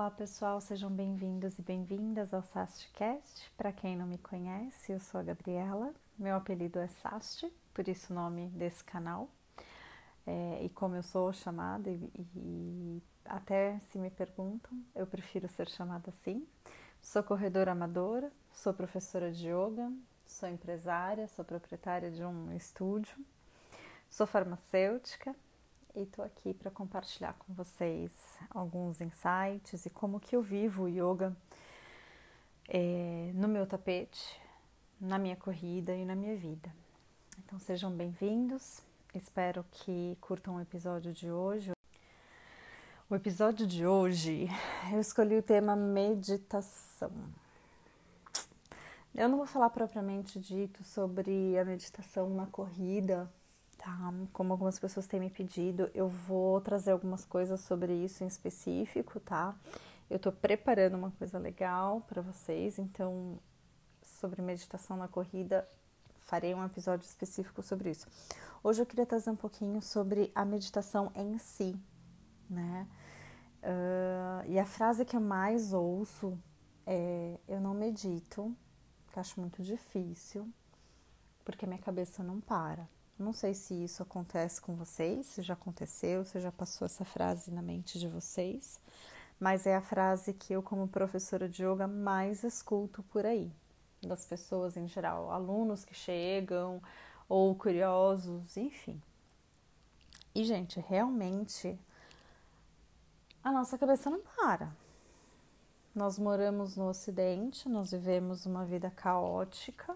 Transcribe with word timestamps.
Olá 0.00 0.10
pessoal, 0.10 0.62
sejam 0.62 0.90
bem-vindos 0.90 1.58
e 1.58 1.62
bem-vindas 1.62 2.32
ao 2.32 2.42
SASTcast. 2.42 3.52
Para 3.54 3.70
quem 3.70 3.94
não 3.94 4.06
me 4.06 4.16
conhece, 4.16 4.92
eu 4.92 4.98
sou 4.98 5.20
a 5.20 5.22
Gabriela, 5.22 5.92
meu 6.18 6.36
apelido 6.36 6.78
é 6.78 6.88
Sast, 6.88 7.46
por 7.74 7.86
isso 7.86 8.10
o 8.10 8.16
nome 8.16 8.48
desse 8.48 8.82
canal. 8.82 9.28
É, 10.26 10.64
e 10.64 10.70
como 10.70 10.96
eu 10.96 11.02
sou 11.02 11.30
chamada, 11.34 11.90
e, 11.90 12.10
e 12.34 13.02
até 13.26 13.78
se 13.90 13.98
me 13.98 14.08
perguntam, 14.08 14.72
eu 14.94 15.06
prefiro 15.06 15.46
ser 15.48 15.68
chamada 15.68 16.08
assim. 16.08 16.48
Sou 17.02 17.22
corredora 17.22 17.72
amadora, 17.72 18.32
sou 18.54 18.72
professora 18.72 19.30
de 19.30 19.48
yoga, 19.48 19.92
sou 20.24 20.48
empresária, 20.48 21.28
sou 21.28 21.44
proprietária 21.44 22.10
de 22.10 22.24
um 22.24 22.50
estúdio, 22.56 23.18
sou 24.08 24.26
farmacêutica 24.26 25.36
e 25.94 26.02
estou 26.02 26.24
aqui 26.24 26.54
para 26.54 26.70
compartilhar 26.70 27.34
com 27.34 27.52
vocês 27.52 28.12
alguns 28.50 29.00
insights 29.00 29.86
e 29.86 29.90
como 29.90 30.20
que 30.20 30.36
eu 30.36 30.42
vivo 30.42 30.84
o 30.84 30.88
yoga 30.88 31.36
é, 32.68 33.32
no 33.34 33.48
meu 33.48 33.66
tapete, 33.66 34.40
na 35.00 35.18
minha 35.18 35.36
corrida 35.36 35.94
e 35.94 36.04
na 36.04 36.14
minha 36.14 36.36
vida. 36.36 36.72
Então 37.38 37.58
sejam 37.58 37.90
bem-vindos, 37.90 38.82
espero 39.14 39.64
que 39.70 40.16
curtam 40.20 40.56
o 40.56 40.60
episódio 40.60 41.12
de 41.12 41.30
hoje. 41.30 41.72
O 43.08 43.14
episódio 43.16 43.66
de 43.66 43.86
hoje 43.86 44.48
eu 44.92 45.00
escolhi 45.00 45.36
o 45.36 45.42
tema 45.42 45.74
meditação. 45.74 47.10
Eu 49.12 49.28
não 49.28 49.38
vou 49.38 49.46
falar 49.46 49.70
propriamente 49.70 50.38
dito 50.38 50.84
sobre 50.84 51.58
a 51.58 51.64
meditação 51.64 52.30
na 52.30 52.46
corrida, 52.46 53.28
tá? 53.80 54.12
Como 54.32 54.52
algumas 54.52 54.78
pessoas 54.78 55.06
têm 55.06 55.18
me 55.18 55.30
pedido, 55.30 55.90
eu 55.94 56.08
vou 56.08 56.60
trazer 56.60 56.90
algumas 56.92 57.24
coisas 57.24 57.60
sobre 57.60 57.92
isso 57.92 58.22
em 58.22 58.26
específico, 58.26 59.18
tá? 59.20 59.56
Eu 60.08 60.18
tô 60.18 60.30
preparando 60.30 60.96
uma 60.96 61.10
coisa 61.12 61.38
legal 61.38 62.02
para 62.02 62.20
vocês, 62.20 62.78
então 62.78 63.38
sobre 64.02 64.42
meditação 64.42 64.96
na 64.96 65.08
corrida, 65.08 65.66
farei 66.26 66.54
um 66.54 66.64
episódio 66.64 67.06
específico 67.06 67.62
sobre 67.62 67.90
isso. 67.90 68.06
Hoje 68.62 68.82
eu 68.82 68.86
queria 68.86 69.06
trazer 69.06 69.30
um 69.30 69.36
pouquinho 69.36 69.80
sobre 69.80 70.30
a 70.34 70.44
meditação 70.44 71.10
em 71.14 71.38
si, 71.38 71.74
né? 72.48 72.86
Uh, 73.62 74.50
e 74.50 74.58
a 74.58 74.66
frase 74.66 75.04
que 75.04 75.16
eu 75.16 75.20
mais 75.20 75.72
ouço 75.72 76.38
é: 76.86 77.38
Eu 77.48 77.60
não 77.60 77.72
medito, 77.72 78.54
que 79.12 79.18
acho 79.18 79.40
muito 79.40 79.62
difícil, 79.62 80.48
porque 81.44 81.66
minha 81.66 81.80
cabeça 81.80 82.22
não 82.22 82.40
para. 82.40 82.86
Não 83.20 83.34
sei 83.34 83.52
se 83.52 83.74
isso 83.74 84.02
acontece 84.02 84.62
com 84.62 84.74
vocês, 84.74 85.26
se 85.26 85.42
já 85.42 85.52
aconteceu, 85.52 86.24
se 86.24 86.40
já 86.40 86.50
passou 86.50 86.86
essa 86.86 87.04
frase 87.04 87.50
na 87.50 87.60
mente 87.60 87.98
de 87.98 88.08
vocês, 88.08 88.80
mas 89.38 89.66
é 89.66 89.76
a 89.76 89.82
frase 89.82 90.32
que 90.32 90.54
eu, 90.54 90.62
como 90.62 90.88
professora 90.88 91.46
de 91.46 91.62
yoga, 91.62 91.86
mais 91.86 92.42
escuto 92.44 93.02
por 93.02 93.26
aí, 93.26 93.52
das 94.02 94.24
pessoas 94.24 94.74
em 94.74 94.88
geral, 94.88 95.30
alunos 95.30 95.84
que 95.84 95.92
chegam 95.92 96.80
ou 97.28 97.54
curiosos, 97.54 98.56
enfim. 98.56 98.98
E, 100.34 100.42
gente, 100.42 100.80
realmente 100.80 101.78
a 103.44 103.52
nossa 103.52 103.76
cabeça 103.76 104.08
não 104.08 104.20
para. 104.20 104.72
Nós 105.94 106.18
moramos 106.18 106.74
no 106.74 106.88
Ocidente, 106.88 107.68
nós 107.68 107.90
vivemos 107.90 108.46
uma 108.46 108.64
vida 108.64 108.90
caótica 108.90 109.94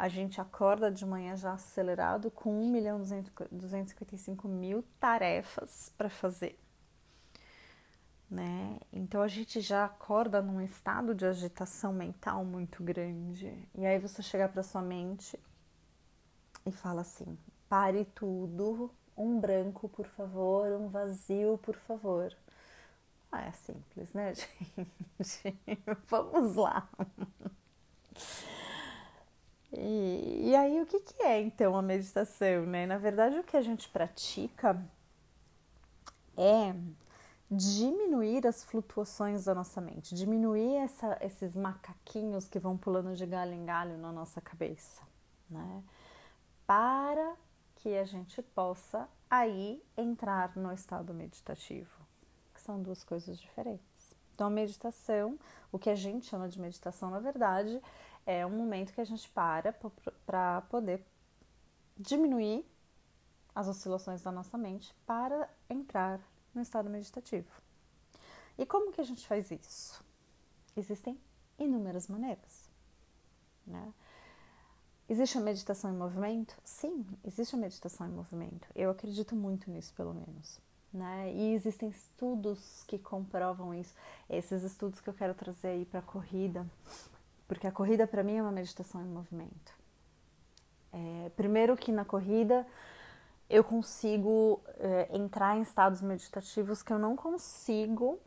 a 0.00 0.08
gente 0.08 0.40
acorda 0.40 0.90
de 0.90 1.04
manhã 1.04 1.36
já 1.36 1.52
acelerado 1.52 2.30
com 2.30 2.50
1 2.50 2.70
milhão 2.70 3.02
255 3.52 4.48
mil 4.48 4.82
tarefas 4.98 5.92
para 5.94 6.08
fazer. 6.08 6.58
Né? 8.30 8.78
Então 8.90 9.20
a 9.20 9.28
gente 9.28 9.60
já 9.60 9.84
acorda 9.84 10.40
num 10.40 10.62
estado 10.62 11.14
de 11.14 11.26
agitação 11.26 11.92
mental 11.92 12.46
muito 12.46 12.82
grande. 12.82 13.52
E 13.74 13.84
aí 13.84 13.98
você 13.98 14.22
chega 14.22 14.48
para 14.48 14.62
sua 14.62 14.80
mente 14.80 15.38
e 16.64 16.72
fala 16.72 17.02
assim: 17.02 17.36
pare 17.68 18.06
tudo, 18.14 18.90
um 19.14 19.38
branco, 19.38 19.86
por 19.86 20.06
favor, 20.06 20.80
um 20.80 20.88
vazio, 20.88 21.58
por 21.58 21.76
favor. 21.76 22.34
Ah, 23.30 23.42
é 23.42 23.52
simples, 23.52 24.14
né, 24.14 24.32
gente? 25.20 25.78
Vamos 26.08 26.56
lá. 26.56 26.88
E, 29.72 30.50
e 30.50 30.56
aí, 30.56 30.80
o 30.80 30.86
que, 30.86 31.00
que 31.00 31.22
é 31.22 31.40
então 31.40 31.76
a 31.76 31.82
meditação, 31.82 32.66
né? 32.66 32.86
Na 32.86 32.98
verdade, 32.98 33.38
o 33.38 33.44
que 33.44 33.56
a 33.56 33.62
gente 33.62 33.88
pratica 33.88 34.82
é 36.36 36.74
diminuir 37.50 38.46
as 38.46 38.62
flutuações 38.64 39.44
da 39.44 39.54
nossa 39.54 39.80
mente, 39.80 40.14
diminuir 40.14 40.76
essa, 40.76 41.18
esses 41.20 41.56
macaquinhos 41.56 42.48
que 42.48 42.58
vão 42.60 42.76
pulando 42.76 43.14
de 43.16 43.26
galho 43.26 43.52
em 43.52 43.64
galho 43.64 43.98
na 43.98 44.12
nossa 44.12 44.40
cabeça, 44.40 45.02
né? 45.48 45.82
Para 46.66 47.34
que 47.76 47.96
a 47.96 48.04
gente 48.04 48.40
possa 48.42 49.08
aí 49.28 49.82
entrar 49.96 50.56
no 50.56 50.72
estado 50.72 51.12
meditativo, 51.12 51.90
que 52.54 52.60
são 52.60 52.80
duas 52.80 53.02
coisas 53.02 53.38
diferentes. 53.38 54.14
Então, 54.34 54.46
a 54.46 54.50
meditação, 54.50 55.38
o 55.72 55.78
que 55.78 55.90
a 55.90 55.94
gente 55.94 56.26
chama 56.26 56.48
de 56.48 56.60
meditação, 56.60 57.10
na 57.10 57.18
verdade, 57.18 57.80
é 58.26 58.46
um 58.46 58.50
momento 58.50 58.92
que 58.92 59.00
a 59.00 59.04
gente 59.04 59.28
para 59.30 59.74
para 60.26 60.62
poder 60.62 61.04
diminuir 61.96 62.64
as 63.54 63.68
oscilações 63.68 64.22
da 64.22 64.32
nossa 64.32 64.56
mente 64.56 64.94
para 65.06 65.48
entrar 65.68 66.20
no 66.54 66.62
estado 66.62 66.88
meditativo. 66.88 67.50
E 68.58 68.66
como 68.66 68.92
que 68.92 69.00
a 69.00 69.04
gente 69.04 69.26
faz 69.26 69.50
isso? 69.50 70.02
Existem 70.76 71.18
inúmeras 71.58 72.08
maneiras. 72.08 72.68
Né? 73.66 73.92
Existe 75.08 75.38
a 75.38 75.40
meditação 75.40 75.92
em 75.92 75.96
movimento? 75.96 76.56
Sim, 76.64 77.06
existe 77.24 77.54
a 77.54 77.58
meditação 77.58 78.06
em 78.06 78.12
movimento. 78.12 78.68
Eu 78.74 78.90
acredito 78.90 79.34
muito 79.34 79.70
nisso, 79.70 79.92
pelo 79.94 80.14
menos. 80.14 80.60
Né? 80.92 81.32
E 81.34 81.54
existem 81.54 81.88
estudos 81.88 82.84
que 82.86 82.98
comprovam 82.98 83.74
isso. 83.74 83.94
Esses 84.28 84.62
estudos 84.62 85.00
que 85.00 85.08
eu 85.08 85.14
quero 85.14 85.34
trazer 85.34 85.68
aí 85.68 85.84
para 85.84 86.00
a 86.00 86.02
corrida, 86.02 86.66
porque 87.50 87.66
a 87.66 87.72
corrida 87.72 88.06
para 88.06 88.22
mim 88.22 88.36
é 88.36 88.42
uma 88.42 88.52
meditação 88.52 89.02
em 89.02 89.08
movimento. 89.08 89.76
É, 90.92 91.32
primeiro 91.34 91.76
que 91.76 91.90
na 91.90 92.04
corrida 92.04 92.64
eu 93.48 93.64
consigo 93.64 94.62
é, 94.78 95.08
entrar 95.16 95.56
em 95.56 95.62
estados 95.62 96.00
meditativos 96.00 96.80
que 96.80 96.92
eu 96.92 96.98
não 96.98 97.16
consigo 97.16 98.20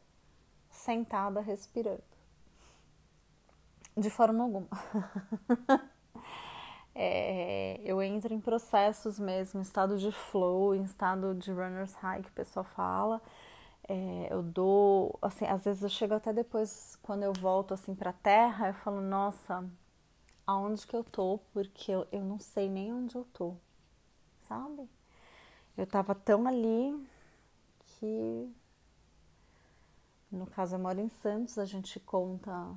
sentada 0.69 1.39
respirando. 1.39 2.03
De 3.95 4.09
forma 4.09 4.43
alguma. 4.43 4.67
é, 6.93 7.79
eu 7.81 8.01
entro 8.01 8.33
em 8.33 8.41
processos 8.41 9.17
mesmo, 9.17 9.61
estado 9.61 9.97
de 9.97 10.11
flow, 10.11 10.75
em 10.75 10.83
estado 10.83 11.33
de 11.33 11.49
runner's 11.49 11.93
high 11.93 12.21
que 12.21 12.29
o 12.29 12.33
pessoal 12.33 12.65
fala 12.65 13.21
é, 13.87 14.27
eu 14.31 14.41
dou, 14.43 15.17
assim, 15.21 15.45
às 15.45 15.63
vezes 15.65 15.83
eu 15.83 15.89
chego 15.89 16.13
até 16.15 16.33
depois, 16.33 16.97
quando 17.03 17.23
eu 17.23 17.33
volto 17.33 17.73
assim 17.73 17.95
pra 17.95 18.13
terra, 18.13 18.69
eu 18.69 18.73
falo, 18.73 19.01
nossa, 19.01 19.69
aonde 20.47 20.87
que 20.87 20.95
eu 20.95 21.03
tô? 21.03 21.39
Porque 21.53 21.91
eu, 21.91 22.07
eu 22.11 22.23
não 22.23 22.39
sei 22.39 22.69
nem 22.69 22.93
onde 22.93 23.15
eu 23.15 23.25
tô, 23.33 23.55
sabe? 24.47 24.89
Eu 25.77 25.87
tava 25.87 26.15
tão 26.15 26.47
ali 26.47 26.95
que, 27.87 28.49
no 30.31 30.45
caso, 30.47 30.75
eu 30.75 30.79
moro 30.79 30.99
em 30.99 31.09
Santos, 31.09 31.57
a 31.57 31.65
gente 31.65 31.99
conta 31.99 32.75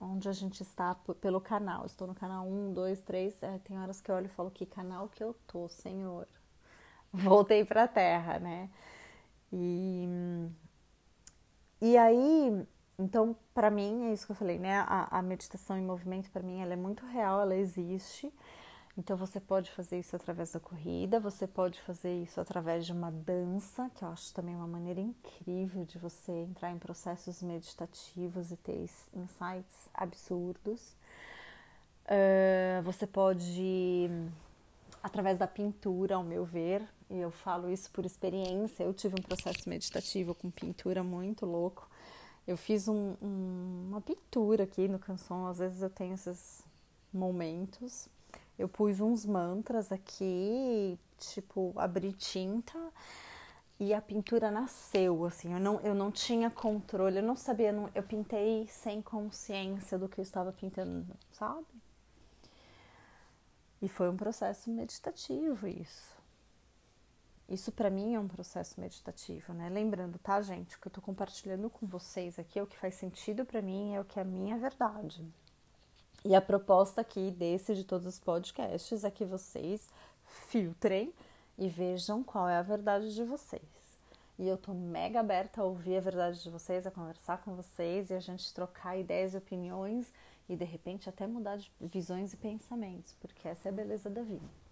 onde 0.00 0.28
a 0.28 0.32
gente 0.32 0.62
está 0.62 0.94
pelo 1.20 1.40
canal. 1.40 1.86
Estou 1.86 2.06
no 2.06 2.14
canal 2.14 2.46
1, 2.46 2.72
2, 2.72 3.00
3. 3.02 3.42
É, 3.42 3.58
tem 3.58 3.78
horas 3.80 4.00
que 4.00 4.10
eu 4.10 4.14
olho 4.16 4.26
e 4.26 4.28
falo, 4.28 4.50
que 4.50 4.66
canal 4.66 5.08
que 5.08 5.22
eu 5.22 5.34
tô, 5.46 5.68
Senhor? 5.68 6.26
Voltei 7.12 7.64
pra 7.64 7.88
terra, 7.88 8.38
né? 8.38 8.70
E, 9.52 10.06
e 11.80 11.96
aí, 11.96 12.66
então, 12.98 13.36
para 13.54 13.70
mim, 13.70 14.06
é 14.06 14.12
isso 14.12 14.26
que 14.26 14.32
eu 14.32 14.36
falei, 14.36 14.58
né? 14.58 14.80
A, 14.80 15.18
a 15.18 15.22
meditação 15.22 15.78
em 15.78 15.82
movimento, 15.82 16.30
para 16.30 16.42
mim, 16.42 16.60
ela 16.60 16.72
é 16.72 16.76
muito 16.76 17.06
real, 17.06 17.40
ela 17.40 17.54
existe. 17.54 18.32
Então, 18.96 19.16
você 19.16 19.38
pode 19.38 19.70
fazer 19.70 20.00
isso 20.00 20.16
através 20.16 20.50
da 20.50 20.58
corrida, 20.58 21.20
você 21.20 21.46
pode 21.46 21.80
fazer 21.82 22.20
isso 22.20 22.40
através 22.40 22.84
de 22.84 22.92
uma 22.92 23.12
dança, 23.12 23.88
que 23.94 24.02
eu 24.02 24.08
acho 24.08 24.34
também 24.34 24.56
uma 24.56 24.66
maneira 24.66 25.00
incrível 25.00 25.84
de 25.84 25.96
você 25.98 26.32
entrar 26.32 26.72
em 26.72 26.78
processos 26.78 27.40
meditativos 27.40 28.50
e 28.50 28.56
ter 28.56 28.90
insights 29.14 29.88
absurdos. 29.94 30.96
Uh, 32.06 32.82
você 32.82 33.06
pode, 33.06 34.10
através 35.00 35.38
da 35.38 35.46
pintura, 35.46 36.16
ao 36.16 36.24
meu 36.24 36.44
ver, 36.44 36.82
e 37.10 37.18
eu 37.18 37.30
falo 37.30 37.70
isso 37.70 37.90
por 37.90 38.04
experiência. 38.04 38.84
Eu 38.84 38.94
tive 38.94 39.14
um 39.18 39.22
processo 39.22 39.68
meditativo 39.68 40.34
com 40.34 40.50
pintura 40.50 41.02
muito 41.02 41.46
louco. 41.46 41.88
Eu 42.46 42.56
fiz 42.56 42.88
um, 42.88 43.14
um, 43.20 43.86
uma 43.88 44.00
pintura 44.00 44.64
aqui 44.64 44.88
no 44.88 44.98
canção, 44.98 45.46
às 45.46 45.58
vezes 45.58 45.82
eu 45.82 45.90
tenho 45.90 46.14
esses 46.14 46.62
momentos. 47.12 48.08
Eu 48.58 48.68
pus 48.68 49.00
uns 49.00 49.24
mantras 49.24 49.92
aqui, 49.92 50.98
tipo, 51.18 51.72
abri 51.76 52.12
tinta 52.12 52.78
e 53.80 53.94
a 53.94 54.02
pintura 54.02 54.50
nasceu, 54.50 55.24
assim, 55.24 55.52
eu 55.52 55.60
não, 55.60 55.78
eu 55.80 55.94
não 55.94 56.10
tinha 56.10 56.50
controle, 56.50 57.18
eu 57.18 57.22
não 57.22 57.36
sabia, 57.36 57.70
não, 57.70 57.88
eu 57.94 58.02
pintei 58.02 58.66
sem 58.66 59.00
consciência 59.00 59.96
do 59.96 60.08
que 60.08 60.18
eu 60.18 60.22
estava 60.22 60.52
pintando, 60.52 61.06
sabe? 61.30 61.66
E 63.80 63.88
foi 63.88 64.08
um 64.08 64.16
processo 64.16 64.68
meditativo 64.68 65.68
isso. 65.68 66.17
Isso 67.48 67.72
para 67.72 67.88
mim 67.88 68.14
é 68.14 68.20
um 68.20 68.28
processo 68.28 68.78
meditativo, 68.78 69.54
né? 69.54 69.70
Lembrando, 69.70 70.18
tá, 70.18 70.40
gente, 70.42 70.76
o 70.76 70.80
que 70.80 70.88
eu 70.88 70.92
tô 70.92 71.00
compartilhando 71.00 71.70
com 71.70 71.86
vocês 71.86 72.38
aqui 72.38 72.58
é 72.58 72.62
o 72.62 72.66
que 72.66 72.76
faz 72.76 72.94
sentido 72.94 73.44
para 73.44 73.62
mim, 73.62 73.94
é 73.94 74.00
o 74.00 74.04
que 74.04 74.18
é 74.18 74.22
a 74.22 74.24
minha 74.24 74.58
verdade. 74.58 75.24
E 76.24 76.34
a 76.34 76.42
proposta 76.42 77.00
aqui 77.00 77.30
desse 77.30 77.74
de 77.74 77.84
todos 77.84 78.06
os 78.06 78.18
podcasts 78.18 79.02
é 79.02 79.10
que 79.10 79.24
vocês 79.24 79.88
filtrem 80.48 81.12
e 81.56 81.68
vejam 81.68 82.22
qual 82.22 82.46
é 82.48 82.56
a 82.56 82.62
verdade 82.62 83.14
de 83.14 83.24
vocês. 83.24 83.62
E 84.38 84.46
eu 84.46 84.58
tô 84.58 84.74
mega 84.74 85.20
aberta 85.20 85.62
a 85.62 85.64
ouvir 85.64 85.96
a 85.96 86.00
verdade 86.00 86.42
de 86.42 86.50
vocês, 86.50 86.86
a 86.86 86.90
conversar 86.90 87.38
com 87.38 87.54
vocês 87.54 88.10
e 88.10 88.14
a 88.14 88.20
gente 88.20 88.52
trocar 88.52 88.96
ideias 88.96 89.32
e 89.32 89.38
opiniões 89.38 90.12
e 90.48 90.54
de 90.54 90.64
repente 90.64 91.08
até 91.08 91.26
mudar 91.26 91.56
de 91.56 91.72
visões 91.80 92.34
e 92.34 92.36
pensamentos, 92.36 93.14
porque 93.20 93.48
essa 93.48 93.68
é 93.68 93.70
a 93.70 93.74
beleza 93.74 94.10
da 94.10 94.22
vida. 94.22 94.67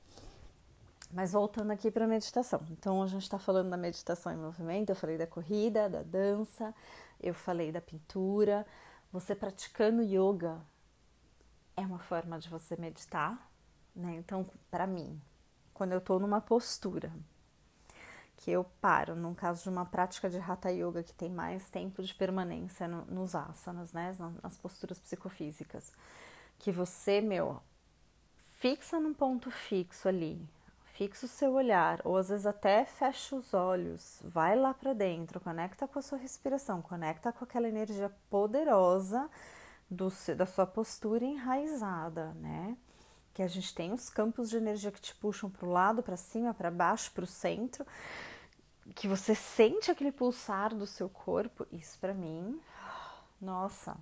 Mas 1.12 1.32
voltando 1.32 1.70
aqui 1.70 1.90
para 1.90 2.04
a 2.04 2.08
meditação. 2.08 2.60
Então 2.70 3.02
a 3.02 3.06
gente 3.06 3.22
está 3.22 3.38
falando 3.38 3.70
da 3.70 3.76
meditação 3.76 4.32
em 4.32 4.36
movimento, 4.36 4.90
eu 4.90 4.96
falei 4.96 5.16
da 5.16 5.26
corrida, 5.26 5.88
da 5.88 6.02
dança, 6.02 6.74
eu 7.20 7.32
falei 7.32 7.70
da 7.70 7.80
pintura. 7.80 8.66
Você 9.12 9.34
praticando 9.34 10.02
yoga 10.02 10.60
é 11.76 11.82
uma 11.82 11.98
forma 11.98 12.38
de 12.38 12.48
você 12.48 12.76
meditar, 12.76 13.50
né? 13.94 14.16
Então, 14.16 14.46
para 14.70 14.86
mim, 14.86 15.20
quando 15.72 15.92
eu 15.92 15.98
estou 15.98 16.18
numa 16.18 16.40
postura 16.40 17.12
que 18.36 18.50
eu 18.50 18.64
paro, 18.80 19.14
num 19.14 19.34
caso 19.34 19.62
de 19.62 19.68
uma 19.68 19.84
prática 19.84 20.28
de 20.28 20.38
Hatha 20.38 20.70
Yoga 20.70 21.02
que 21.02 21.14
tem 21.14 21.30
mais 21.30 21.68
tempo 21.70 22.02
de 22.02 22.14
permanência 22.14 22.86
no, 22.86 23.04
nos 23.06 23.34
asanas, 23.34 23.92
né, 23.92 24.14
nas 24.42 24.56
posturas 24.58 24.98
psicofísicas, 24.98 25.92
que 26.58 26.70
você, 26.70 27.20
meu, 27.20 27.60
fixa 28.58 29.00
num 29.00 29.14
ponto 29.14 29.50
fixo 29.50 30.08
ali, 30.08 30.46
fixa 30.96 31.26
o 31.26 31.28
seu 31.28 31.52
olhar, 31.52 32.00
ou 32.04 32.16
às 32.16 32.30
vezes 32.30 32.46
até 32.46 32.84
fecha 32.86 33.36
os 33.36 33.52
olhos, 33.52 34.18
vai 34.24 34.56
lá 34.56 34.72
para 34.72 34.94
dentro, 34.94 35.38
conecta 35.38 35.86
com 35.86 35.98
a 35.98 36.02
sua 36.02 36.16
respiração, 36.16 36.80
conecta 36.80 37.32
com 37.32 37.44
aquela 37.44 37.68
energia 37.68 38.10
poderosa 38.30 39.28
do, 39.90 40.08
da 40.34 40.46
sua 40.46 40.66
postura 40.66 41.24
enraizada, 41.24 42.32
né? 42.34 42.76
que 43.34 43.42
a 43.42 43.48
gente 43.48 43.74
tem 43.74 43.92
os 43.92 44.08
campos 44.08 44.48
de 44.48 44.56
energia 44.56 44.90
que 44.90 45.00
te 45.00 45.14
puxam 45.14 45.50
para 45.50 45.66
o 45.66 45.70
lado, 45.70 46.02
para 46.02 46.16
cima, 46.16 46.54
para 46.54 46.70
baixo, 46.70 47.12
para 47.12 47.24
o 47.24 47.26
centro, 47.26 47.86
que 48.94 49.06
você 49.06 49.34
sente 49.34 49.90
aquele 49.90 50.10
pulsar 50.10 50.74
do 50.74 50.86
seu 50.86 51.06
corpo. 51.10 51.66
Isso 51.70 51.98
para 51.98 52.14
mim, 52.14 52.58
nossa, 53.38 53.94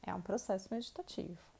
é 0.00 0.14
um 0.14 0.20
processo 0.20 0.72
meditativo. 0.72 1.55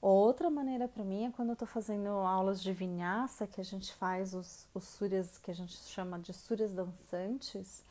Outra 0.00 0.50
maneira 0.50 0.86
para 0.86 1.02
mim 1.02 1.24
é 1.24 1.30
quando 1.30 1.48
eu 1.48 1.54
estou 1.54 1.66
fazendo 1.66 2.08
aulas 2.08 2.62
de 2.62 2.72
vinhaça, 2.72 3.46
que 3.46 3.60
a 3.60 3.64
gente 3.64 3.92
faz 3.94 4.34
os, 4.34 4.66
os 4.74 4.98
que 5.42 5.50
a 5.50 5.54
gente 5.54 5.76
chama 5.76 6.18
de 6.18 6.32
súrias 6.32 6.72
dançantes. 6.72 7.82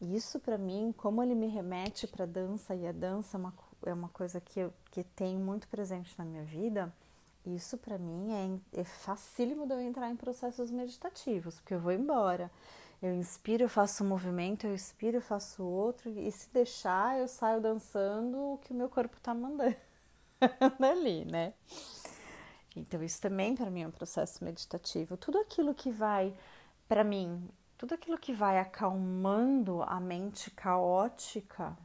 Isso 0.00 0.38
para 0.40 0.56
mim, 0.56 0.94
como 0.96 1.22
ele 1.22 1.34
me 1.34 1.48
remete 1.48 2.06
para 2.06 2.26
dança, 2.26 2.74
e 2.74 2.86
a 2.86 2.92
dança 2.92 3.36
é 3.36 3.40
uma, 3.40 3.54
é 3.86 3.92
uma 3.92 4.08
coisa 4.08 4.40
que, 4.40 4.60
eu, 4.60 4.72
que 4.90 5.04
tem 5.04 5.36
muito 5.36 5.68
presente 5.68 6.14
na 6.16 6.24
minha 6.24 6.42
vida, 6.44 6.92
isso 7.44 7.76
para 7.76 7.98
mim 7.98 8.60
é, 8.74 8.80
é 8.80 8.84
facílimo 8.84 9.66
de 9.66 9.74
eu 9.74 9.80
entrar 9.80 10.10
em 10.10 10.16
processos 10.16 10.70
meditativos, 10.70 11.56
porque 11.56 11.74
eu 11.74 11.80
vou 11.80 11.92
embora. 11.92 12.50
Eu 13.02 13.14
inspiro, 13.14 13.64
eu 13.64 13.68
faço 13.68 14.04
um 14.04 14.08
movimento, 14.08 14.64
eu 14.66 14.74
expiro, 14.74 15.16
eu 15.16 15.22
faço 15.22 15.64
outro, 15.64 16.08
e 16.08 16.30
se 16.30 16.48
deixar, 16.50 17.18
eu 17.18 17.26
saio 17.26 17.60
dançando 17.60 18.38
o 18.54 18.58
que 18.58 18.72
o 18.72 18.76
meu 18.76 18.88
corpo 18.88 19.16
tá 19.20 19.34
mandando 19.34 19.74
ali, 20.80 21.24
né? 21.24 21.54
Então, 22.74 23.02
isso 23.02 23.20
também 23.20 23.54
para 23.54 23.70
mim 23.70 23.82
é 23.82 23.88
um 23.88 23.90
processo 23.90 24.44
meditativo. 24.44 25.16
Tudo 25.16 25.38
aquilo 25.38 25.74
que 25.74 25.90
vai, 25.90 26.34
para 26.88 27.04
mim, 27.04 27.48
tudo 27.76 27.94
aquilo 27.94 28.18
que 28.18 28.32
vai 28.32 28.58
acalmando 28.58 29.82
a 29.82 30.00
mente 30.00 30.50
caótica 30.50 31.76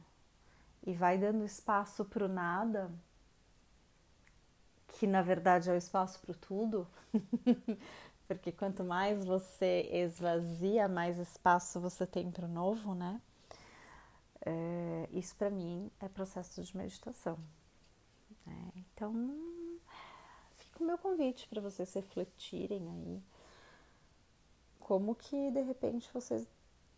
e 0.86 0.94
vai 0.94 1.18
dando 1.18 1.44
espaço 1.44 2.04
para 2.04 2.24
o 2.24 2.28
nada, 2.28 2.90
que 4.86 5.06
na 5.06 5.20
verdade 5.20 5.68
é 5.68 5.72
o 5.72 5.76
espaço 5.76 6.20
para 6.20 6.34
tudo, 6.34 6.86
porque 8.26 8.50
quanto 8.52 8.82
mais 8.82 9.24
você 9.24 9.88
esvazia, 9.92 10.88
mais 10.88 11.18
espaço 11.18 11.80
você 11.80 12.06
tem 12.06 12.30
para 12.30 12.46
o 12.46 12.48
novo, 12.48 12.94
né? 12.94 13.20
É, 14.46 15.08
isso 15.12 15.34
para 15.36 15.50
mim 15.50 15.90
é 16.00 16.08
processo 16.08 16.62
de 16.62 16.76
meditação. 16.76 17.38
Né? 18.48 18.72
Então, 18.76 19.12
fica 20.56 20.82
o 20.82 20.86
meu 20.86 20.98
convite 20.98 21.46
para 21.48 21.60
vocês 21.60 21.92
refletirem 21.94 22.88
aí 22.90 23.22
como 24.80 25.14
que 25.14 25.50
de 25.50 25.60
repente 25.60 26.10
vocês 26.14 26.46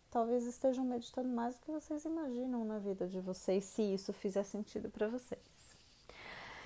talvez 0.09 0.45
estejam 0.45 0.85
meditando 0.85 1.29
mais 1.29 1.55
do 1.55 1.61
que 1.61 1.71
vocês 1.71 2.05
imaginam 2.05 2.63
na 2.65 2.79
vida 2.79 3.07
de 3.07 3.19
vocês, 3.19 3.65
se 3.65 3.81
isso 3.81 4.13
fizer 4.13 4.43
sentido 4.43 4.89
para 4.89 5.07
vocês. 5.07 5.41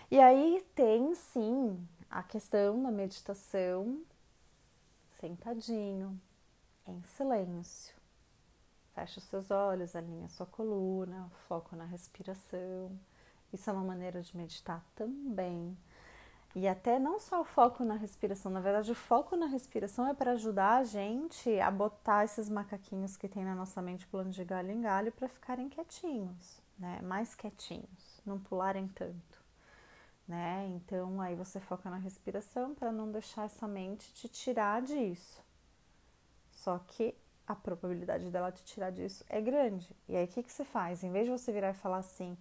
E 0.09 0.19
aí 0.19 0.63
tem 0.75 1.15
sim 1.15 1.87
a 2.09 2.21
questão 2.21 2.81
da 2.81 2.91
meditação 2.91 4.03
sentadinho, 5.19 6.19
em 6.87 7.01
silêncio. 7.03 7.95
Fecha 8.93 9.19
os 9.19 9.25
seus 9.25 9.51
olhos, 9.51 9.95
alinha 9.95 10.29
sua 10.29 10.45
coluna, 10.45 11.29
foco 11.47 11.75
na 11.75 11.85
respiração. 11.85 12.91
Isso 13.55 13.69
é 13.69 13.73
uma 13.73 13.83
maneira 13.83 14.21
de 14.21 14.35
meditar 14.37 14.83
também. 14.95 15.77
E 16.53 16.67
até 16.67 16.99
não 16.99 17.19
só 17.19 17.41
o 17.41 17.45
foco 17.45 17.83
na 17.83 17.95
respiração, 17.95 18.51
na 18.51 18.61
verdade, 18.61 18.91
o 18.91 18.95
foco 18.95 19.35
na 19.35 19.45
respiração 19.45 20.07
é 20.07 20.13
para 20.13 20.31
ajudar 20.31 20.77
a 20.77 20.83
gente 20.83 21.59
a 21.59 21.69
botar 21.69 22.23
esses 22.23 22.49
macaquinhos 22.49 23.17
que 23.17 23.27
tem 23.27 23.43
na 23.43 23.55
nossa 23.55 23.81
mente 23.81 24.07
pulando 24.07 24.31
de 24.31 24.43
galho 24.45 24.71
em 24.71 24.81
galho 24.81 25.11
para 25.11 25.27
ficarem 25.27 25.67
quietinhos, 25.67 26.61
né? 26.79 27.01
Mais 27.01 27.35
quietinhos, 27.35 28.21
não 28.25 28.39
pularem 28.39 28.87
tanto 28.87 29.45
né? 30.27 30.67
Então 30.75 31.21
aí 31.21 31.35
você 31.35 31.59
foca 31.59 31.89
na 31.89 31.97
respiração 31.97 32.73
para 32.73 32.91
não 32.91 33.11
deixar 33.11 33.45
essa 33.45 33.67
mente 33.67 34.13
te 34.13 34.27
tirar 34.27 34.81
disso. 34.81 35.43
Só 36.51 36.79
que 36.79 37.13
a 37.47 37.55
probabilidade 37.55 38.29
dela 38.31 38.51
te 38.51 38.63
tirar 38.63 38.91
disso 38.91 39.23
é 39.29 39.39
grande. 39.39 39.87
E 40.09 40.15
aí 40.15 40.25
o 40.25 40.27
que, 40.27 40.41
que 40.41 40.51
você 40.51 40.65
faz? 40.65 41.03
Em 41.03 41.11
vez 41.11 41.25
de 41.25 41.31
você 41.31 41.51
virar 41.51 41.71
e 41.71 41.75
falar 41.75 41.97
assim, 41.97 42.35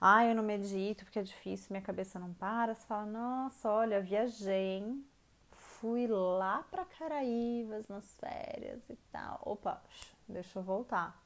ah, 0.00 0.24
eu 0.24 0.34
não 0.34 0.42
medito 0.42 1.04
porque 1.04 1.18
é 1.18 1.22
difícil, 1.22 1.68
minha 1.70 1.82
cabeça 1.82 2.18
não 2.18 2.32
para, 2.34 2.74
você 2.74 2.86
fala, 2.86 3.06
nossa, 3.06 3.70
olha, 3.70 4.00
viajei, 4.00 5.02
fui 5.50 6.06
lá 6.06 6.64
para 6.70 6.84
Caraívas 6.84 7.88
nas 7.88 8.14
férias 8.16 8.80
e 8.88 8.96
tal. 9.12 9.40
Opa, 9.44 9.82
deixa 10.28 10.58
eu 10.58 10.62
voltar. 10.62 11.20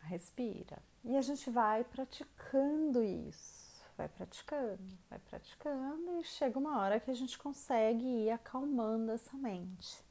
Respira. 0.00 0.78
E 1.04 1.16
a 1.16 1.22
gente 1.22 1.50
vai 1.50 1.84
praticando 1.84 3.02
isso 3.02 3.64
vai 3.96 4.08
praticando, 4.08 4.98
vai 5.08 5.18
praticando 5.18 6.20
e 6.20 6.24
chega 6.24 6.58
uma 6.58 6.80
hora 6.80 7.00
que 7.00 7.10
a 7.10 7.14
gente 7.14 7.38
consegue 7.38 8.04
ir 8.04 8.30
acalmando 8.30 9.12
essa 9.12 9.36
mente. 9.36 10.04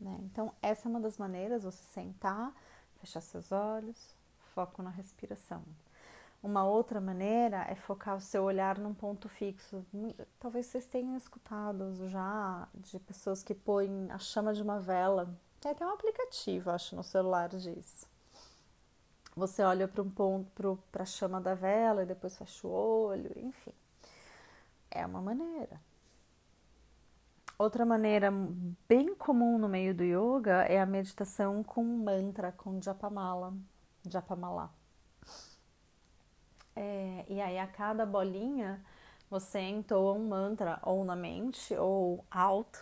Né? 0.00 0.18
Então, 0.22 0.52
essa 0.62 0.88
é 0.88 0.90
uma 0.90 1.00
das 1.00 1.18
maneiras, 1.18 1.64
você 1.64 1.82
sentar, 1.84 2.52
fechar 3.00 3.20
seus 3.20 3.52
olhos, 3.52 4.14
foco 4.54 4.82
na 4.82 4.90
respiração. 4.90 5.64
Uma 6.42 6.64
outra 6.64 7.00
maneira 7.00 7.66
é 7.68 7.74
focar 7.74 8.16
o 8.16 8.20
seu 8.20 8.44
olhar 8.44 8.78
num 8.78 8.94
ponto 8.94 9.28
fixo. 9.28 9.84
Talvez 10.38 10.66
vocês 10.66 10.86
tenham 10.86 11.16
escutado 11.16 12.08
já 12.08 12.68
de 12.74 12.98
pessoas 13.00 13.42
que 13.42 13.54
põem 13.54 14.08
a 14.10 14.18
chama 14.18 14.54
de 14.54 14.62
uma 14.62 14.78
vela. 14.78 15.28
Tem 15.60 15.72
até 15.72 15.84
um 15.84 15.90
aplicativo, 15.90 16.70
acho, 16.70 16.94
no 16.94 17.02
celular 17.02 17.48
disso. 17.48 18.06
Você 19.34 19.62
olha 19.62 19.88
para 19.88 20.02
um 20.02 20.10
ponto, 20.10 20.78
para 20.92 21.02
a 21.02 21.06
chama 21.06 21.40
da 21.40 21.54
vela 21.54 22.02
e 22.02 22.06
depois 22.06 22.36
fecha 22.36 22.66
o 22.66 22.70
olho, 22.70 23.32
enfim. 23.36 23.74
É 24.90 25.04
uma 25.04 25.20
maneira. 25.20 25.80
Outra 27.58 27.84
maneira 27.84 28.32
bem 28.88 29.14
comum 29.16 29.58
no 29.58 29.68
meio 29.68 29.92
do 29.92 30.04
yoga 30.04 30.62
é 30.62 30.80
a 30.80 30.86
meditação 30.86 31.64
com 31.64 31.82
mantra, 31.82 32.52
com 32.52 32.80
japamala, 32.80 33.52
japamala. 34.08 34.77
É, 36.80 37.24
e 37.28 37.40
aí 37.40 37.58
a 37.58 37.66
cada 37.66 38.06
bolinha 38.06 38.80
você 39.28 39.58
entoa 39.58 40.12
um 40.12 40.28
mantra 40.28 40.78
ou 40.84 41.04
na 41.04 41.16
mente 41.16 41.74
ou 41.74 42.24
alto, 42.30 42.78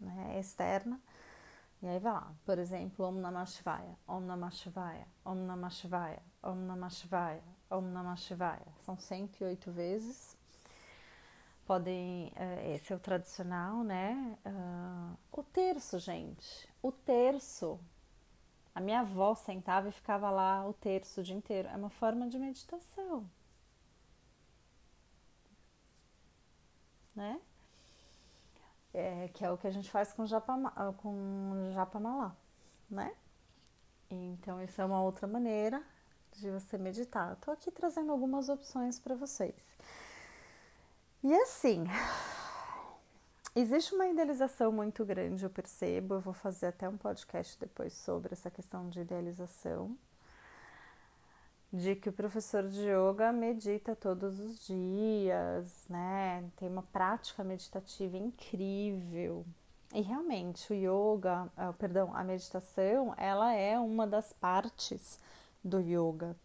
né, 0.00 0.38
externa, 0.40 0.98
e 1.82 1.86
aí 1.86 1.98
vai 1.98 2.12
lá, 2.14 2.32
por 2.46 2.58
exemplo, 2.58 3.06
Om 3.06 3.20
Namah 3.20 3.44
Shivaya, 3.44 3.96
Om 4.08 4.20
Namah 4.20 4.50
Shivaya, 4.50 5.06
Om 5.24 5.34
Namah 5.46 5.70
Shivaya, 5.70 6.22
Om 6.42 6.66
Namah 6.66 6.90
Shivaya, 6.90 7.42
Om 7.70 7.92
Namah 7.92 8.16
Shivaya. 8.16 8.66
São 8.80 8.98
108 8.98 9.70
vezes. 9.70 10.36
podem. 11.70 12.32
Uh, 12.36 12.74
esse 12.74 12.92
é 12.92 12.96
o 12.96 12.98
tradicional, 12.98 13.84
né? 13.84 14.36
Uh, 14.44 15.16
o 15.30 15.42
terço, 15.44 16.00
gente. 16.00 16.68
O 16.82 16.90
terço. 16.90 17.78
A 18.74 18.80
minha 18.80 19.00
avó 19.00 19.34
sentava 19.34 19.88
e 19.88 19.92
ficava 19.92 20.30
lá 20.30 20.66
o 20.66 20.72
terço 20.72 21.20
o 21.20 21.24
dia 21.24 21.34
inteiro. 21.34 21.68
É 21.68 21.76
uma 21.76 21.90
forma 21.90 22.28
de 22.28 22.38
meditação. 22.38 23.28
Né? 27.14 27.40
É, 28.92 29.28
que 29.28 29.44
é 29.44 29.50
o 29.50 29.58
que 29.58 29.66
a 29.66 29.70
gente 29.70 29.90
faz 29.90 30.12
com 30.12 30.26
japa, 30.26 30.56
com 30.98 31.70
japamalá, 31.72 32.34
né? 32.90 33.14
Então, 34.10 34.60
isso 34.62 34.80
é 34.80 34.84
uma 34.84 35.00
outra 35.02 35.26
maneira 35.26 35.82
de 36.32 36.50
você 36.50 36.76
meditar. 36.78 37.34
Estou 37.34 37.54
aqui 37.54 37.70
trazendo 37.70 38.10
algumas 38.10 38.48
opções 38.48 38.98
para 38.98 39.14
vocês. 39.14 39.54
E 41.22 41.32
assim, 41.34 41.84
existe 43.54 43.94
uma 43.94 44.06
idealização 44.06 44.72
muito 44.72 45.04
grande, 45.04 45.44
eu 45.44 45.50
percebo. 45.50 46.14
Eu 46.14 46.20
vou 46.20 46.34
fazer 46.34 46.66
até 46.66 46.88
um 46.88 46.96
podcast 46.96 47.58
depois 47.58 47.92
sobre 47.94 48.32
essa 48.32 48.50
questão 48.50 48.88
de 48.88 49.00
idealização. 49.00 49.96
De 51.72 51.94
que 51.94 52.08
o 52.08 52.12
professor 52.12 52.66
de 52.66 52.80
yoga 52.80 53.32
medita 53.32 53.94
todos 53.94 54.40
os 54.40 54.66
dias, 54.66 55.84
né? 55.88 56.50
Tem 56.56 56.68
uma 56.68 56.82
prática 56.82 57.44
meditativa 57.44 58.16
incrível. 58.16 59.46
E 59.94 60.00
realmente, 60.00 60.72
o 60.72 60.74
yoga, 60.74 61.48
uh, 61.56 61.72
perdão, 61.74 62.14
a 62.14 62.24
meditação, 62.24 63.14
ela 63.16 63.52
é 63.54 63.78
uma 63.78 64.06
das 64.06 64.32
partes 64.32 65.18
do 65.64 65.80
yoga. 65.80 66.36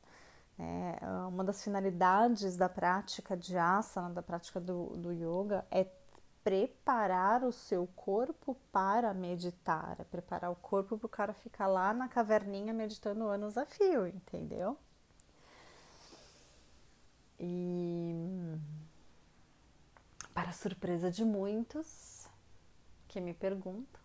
É, 0.58 1.06
uma 1.28 1.44
das 1.44 1.64
finalidades 1.64 2.56
da 2.56 2.70
prática 2.70 3.36
de 3.36 3.58
asana, 3.58 4.12
da 4.12 4.22
prática 4.22 4.60
do, 4.60 4.96
do 4.96 5.12
yoga, 5.12 5.66
é 5.70 5.86
preparar 6.46 7.44
o 7.44 7.52
seu 7.52 7.88
corpo 7.96 8.56
para 8.72 9.12
meditar, 9.16 9.98
é 10.00 10.04
preparar 10.04 10.52
o 10.52 10.56
corpo 10.56 10.96
para 10.96 11.08
o 11.08 11.10
cara 11.10 11.34
ficar 11.34 11.66
lá 11.66 11.92
na 11.92 12.08
caverninha 12.08 12.72
meditando 12.72 13.28
anos 13.28 13.58
a 13.58 13.66
fio, 13.66 14.06
entendeu? 14.06 14.78
E 17.40 18.60
para 20.36 20.52
surpresa 20.52 21.10
de 21.10 21.26
muitos 21.26 22.28
que 23.08 23.20
me 23.20 23.34
perguntam, 23.34 24.00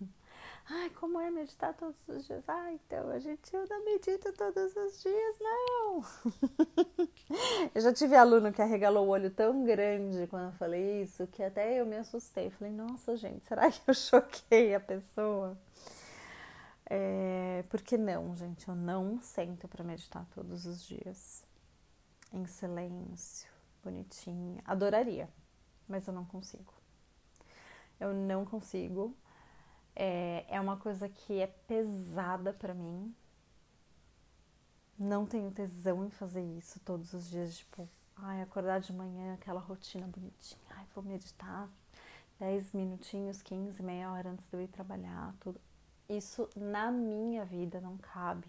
Ai, 0.68 0.90
como 0.90 1.20
é 1.20 1.30
meditar 1.30 1.74
todos 1.74 1.96
os 2.08 2.24
dias? 2.24 2.48
Ah, 2.48 2.72
então 2.72 3.10
a 3.10 3.18
gente 3.18 3.52
não 3.52 3.84
medita 3.84 4.32
todos 4.32 4.76
os 4.76 5.02
dias, 5.02 5.36
não. 5.40 6.04
eu 7.74 7.80
já 7.80 7.92
tive 7.92 8.14
aluno 8.14 8.52
que 8.52 8.62
arregalou 8.62 9.06
o 9.06 9.10
olho 9.10 9.30
tão 9.30 9.64
grande 9.64 10.26
quando 10.28 10.52
eu 10.52 10.58
falei 10.58 11.02
isso 11.02 11.26
que 11.26 11.42
até 11.42 11.80
eu 11.80 11.86
me 11.86 11.96
assustei. 11.96 12.50
Falei, 12.50 12.72
nossa, 12.72 13.16
gente, 13.16 13.44
será 13.46 13.70
que 13.70 13.80
eu 13.86 13.94
choquei 13.94 14.74
a 14.74 14.80
pessoa? 14.80 15.58
É, 16.88 17.64
porque 17.68 17.98
não, 17.98 18.36
gente, 18.36 18.68
eu 18.68 18.74
não 18.74 19.20
sento 19.20 19.66
para 19.66 19.82
meditar 19.82 20.26
todos 20.34 20.64
os 20.64 20.82
dias. 20.84 21.44
Em 22.32 22.46
silêncio, 22.46 23.50
bonitinha. 23.82 24.62
Adoraria, 24.64 25.28
mas 25.88 26.06
eu 26.06 26.14
não 26.14 26.24
consigo. 26.24 26.72
Eu 27.98 28.14
não 28.14 28.44
consigo 28.44 29.14
é, 29.94 30.44
é 30.48 30.60
uma 30.60 30.76
coisa 30.76 31.08
que 31.08 31.40
é 31.40 31.46
pesada 31.46 32.52
para 32.52 32.74
mim. 32.74 33.14
Não 34.98 35.26
tenho 35.26 35.50
tesão 35.50 36.04
em 36.04 36.10
fazer 36.10 36.42
isso 36.56 36.78
todos 36.80 37.12
os 37.12 37.28
dias, 37.28 37.58
tipo, 37.58 37.88
ai, 38.16 38.40
acordar 38.42 38.80
de 38.80 38.92
manhã, 38.92 39.34
aquela 39.34 39.60
rotina 39.60 40.06
bonitinha, 40.06 40.60
ai, 40.70 40.86
vou 40.94 41.02
meditar 41.02 41.68
10 42.38 42.72
minutinhos, 42.72 43.42
15, 43.42 43.82
meia 43.82 44.12
hora 44.12 44.30
antes 44.30 44.48
de 44.48 44.56
eu 44.56 44.62
ir 44.62 44.68
trabalhar, 44.68 45.34
tudo. 45.40 45.60
Isso 46.08 46.48
na 46.56 46.90
minha 46.90 47.44
vida 47.44 47.80
não 47.80 47.96
cabe. 47.96 48.46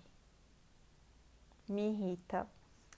Me 1.70 1.92
irrita, 1.92 2.48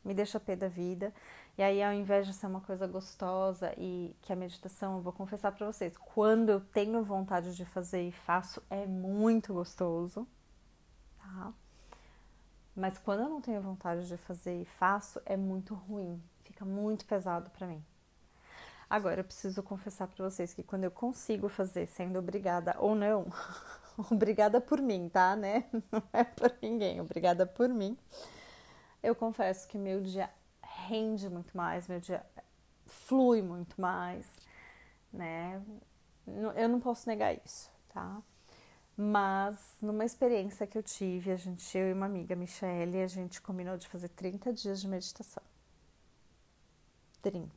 me 0.05 0.13
deixa 0.13 0.39
pé 0.39 0.55
da 0.55 0.67
vida. 0.67 1.11
E 1.57 1.63
aí, 1.63 1.81
ao 1.81 1.91
invés 1.91 2.27
de 2.27 2.33
ser 2.33 2.45
uma 2.47 2.61
coisa 2.61 2.85
gostosa 2.85 3.73
e 3.77 4.15
que 4.21 4.31
a 4.31 4.35
meditação, 4.35 4.97
eu 4.97 5.01
vou 5.01 5.11
confessar 5.11 5.51
para 5.51 5.65
vocês, 5.65 5.97
quando 5.97 6.49
eu 6.49 6.61
tenho 6.61 7.03
vontade 7.03 7.55
de 7.55 7.65
fazer 7.65 8.07
e 8.07 8.11
faço, 8.11 8.61
é 8.69 8.85
muito 8.85 9.53
gostoso, 9.53 10.27
tá? 11.17 11.53
Mas 12.75 12.97
quando 12.97 13.21
eu 13.21 13.29
não 13.29 13.41
tenho 13.41 13.61
vontade 13.61 14.07
de 14.07 14.17
fazer 14.17 14.61
e 14.61 14.65
faço, 14.65 15.19
é 15.25 15.35
muito 15.35 15.73
ruim, 15.73 16.21
fica 16.41 16.65
muito 16.65 17.05
pesado 17.05 17.49
para 17.49 17.65
mim. 17.65 17.83
Agora, 18.89 19.21
eu 19.21 19.23
preciso 19.23 19.63
confessar 19.63 20.07
para 20.07 20.29
vocês 20.29 20.53
que 20.53 20.61
quando 20.61 20.83
eu 20.83 20.91
consigo 20.91 21.49
fazer, 21.49 21.87
sendo 21.87 22.19
obrigada 22.19 22.75
ou 22.77 22.93
não, 22.93 23.25
obrigada 24.11 24.61
por 24.61 24.81
mim, 24.81 25.09
tá, 25.09 25.35
né? 25.35 25.65
Não 25.91 26.03
é 26.13 26.23
por 26.23 26.53
ninguém, 26.61 27.01
obrigada 27.01 27.45
por 27.45 27.69
mim. 27.69 27.97
Eu 29.05 29.13
confesso 29.13 29.67
que 29.67 29.77
meu 29.77 30.01
dia 30.01 30.27
rende 30.63 31.29
muito 31.29 31.55
mais, 31.55 31.87
meu 31.87 31.99
dia 31.99 32.25
flui 32.87 33.39
muito 33.39 33.79
mais, 33.79 34.25
né? 35.13 35.61
Eu 36.55 36.67
não 36.67 36.79
posso 36.79 37.07
negar 37.07 37.31
isso, 37.45 37.69
tá? 37.89 38.19
Mas 38.97 39.77
numa 39.79 40.03
experiência 40.03 40.65
que 40.65 40.75
eu 40.75 40.81
tive, 40.81 41.31
a 41.31 41.35
gente, 41.35 41.77
eu 41.77 41.89
e 41.89 41.93
uma 41.93 42.07
amiga, 42.07 42.35
Michelle, 42.35 42.99
a 42.99 43.07
gente 43.07 43.39
combinou 43.43 43.77
de 43.77 43.87
fazer 43.87 44.09
30 44.09 44.51
dias 44.51 44.81
de 44.81 44.87
meditação. 44.87 45.43
30. 47.21 47.47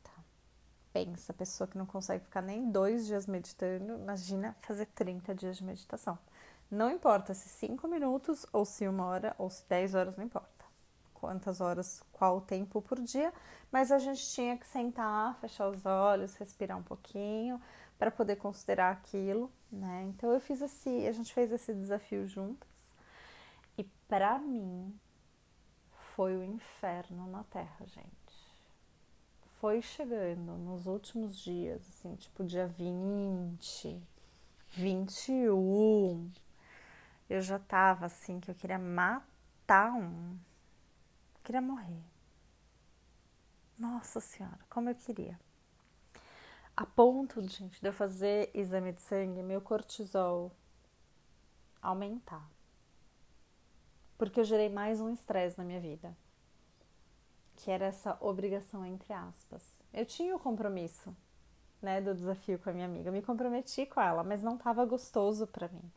Pensa, 0.93 1.33
pessoa 1.33 1.67
que 1.67 1.79
não 1.79 1.87
consegue 1.87 2.25
ficar 2.25 2.43
nem 2.43 2.69
dois 2.69 3.07
dias 3.07 3.25
meditando, 3.25 3.95
imagina 3.95 4.55
fazer 4.59 4.85
30 4.85 5.33
dias 5.33 5.57
de 5.57 5.63
meditação. 5.63 6.19
Não 6.69 6.91
importa 6.91 7.33
se 7.33 7.49
5 7.49 7.87
minutos, 7.87 8.45
ou 8.53 8.65
se 8.65 8.87
uma 8.87 9.05
hora, 9.05 9.33
ou 9.39 9.49
se 9.49 9.67
10 9.67 9.95
horas, 9.95 10.15
não 10.15 10.23
importa 10.23 10.58
quantas 11.19 11.61
horas, 11.61 12.01
qual 12.11 12.41
tempo 12.41 12.81
por 12.81 12.99
dia, 12.99 13.33
mas 13.71 13.91
a 13.91 13.99
gente 13.99 14.25
tinha 14.29 14.57
que 14.57 14.67
sentar, 14.67 15.37
fechar 15.39 15.69
os 15.69 15.85
olhos, 15.85 16.35
respirar 16.35 16.77
um 16.77 16.83
pouquinho 16.83 17.61
para 17.97 18.09
poder 18.09 18.37
considerar 18.37 18.91
aquilo, 18.91 19.51
né? 19.71 20.05
Então 20.09 20.31
eu 20.31 20.39
fiz 20.39 20.61
esse, 20.61 21.07
a 21.07 21.11
gente 21.11 21.33
fez 21.33 21.51
esse 21.51 21.73
desafio 21.73 22.25
juntas 22.25 22.69
e 23.77 23.83
para 24.07 24.39
mim 24.39 24.97
foi 26.15 26.35
o 26.35 26.43
inferno 26.43 27.27
na 27.27 27.43
Terra, 27.43 27.85
gente. 27.85 28.09
Foi 29.59 29.81
chegando 29.81 30.57
nos 30.57 30.87
últimos 30.87 31.37
dias, 31.37 31.81
assim, 31.89 32.15
tipo 32.15 32.45
dia 32.45 32.65
20, 32.65 34.01
21, 34.71 36.31
eu 37.29 37.41
já 37.41 37.59
tava 37.59 38.05
assim 38.05 38.39
que 38.39 38.49
eu 38.49 38.55
queria 38.55 38.79
matar 38.79 39.91
um 39.93 40.37
queria 41.49 41.61
morrer. 41.63 42.03
Nossa 43.75 44.19
Senhora, 44.19 44.59
como 44.69 44.87
eu 44.87 44.93
queria. 44.93 45.39
A 46.77 46.85
ponto, 46.85 47.41
gente, 47.41 47.81
de 47.81 47.89
eu 47.89 47.91
fazer 47.91 48.51
exame 48.53 48.93
de 48.93 49.01
sangue, 49.01 49.41
meu 49.41 49.59
cortisol 49.59 50.51
aumentar. 51.81 52.47
Porque 54.15 54.39
eu 54.39 54.43
gerei 54.43 54.69
mais 54.69 55.01
um 55.01 55.11
estresse 55.11 55.57
na 55.57 55.63
minha 55.63 55.81
vida. 55.81 56.15
Que 57.55 57.71
era 57.71 57.85
essa 57.85 58.15
obrigação, 58.21 58.85
entre 58.85 59.11
aspas. 59.11 59.63
Eu 59.91 60.05
tinha 60.05 60.35
o 60.35 60.39
compromisso, 60.39 61.17
né, 61.81 61.99
do 61.99 62.13
desafio 62.13 62.59
com 62.59 62.69
a 62.69 62.73
minha 62.73 62.85
amiga. 62.85 63.09
Eu 63.09 63.13
me 63.13 63.23
comprometi 63.23 63.87
com 63.87 63.99
ela, 63.99 64.23
mas 64.23 64.43
não 64.43 64.55
tava 64.55 64.85
gostoso 64.85 65.47
para 65.47 65.67
mim. 65.67 65.91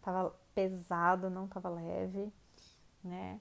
Tava 0.00 0.32
pesado, 0.54 1.28
não 1.28 1.48
tava 1.48 1.68
leve, 1.68 2.32
né? 3.02 3.40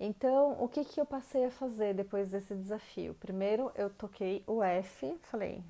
Então, 0.00 0.56
o 0.62 0.68
que, 0.68 0.84
que 0.84 1.00
eu 1.00 1.06
passei 1.06 1.46
a 1.46 1.50
fazer 1.50 1.92
depois 1.92 2.30
desse 2.30 2.54
desafio? 2.54 3.14
Primeiro, 3.14 3.72
eu 3.74 3.90
toquei 3.90 4.44
o 4.46 4.62
F, 4.62 5.18
falei: 5.22 5.62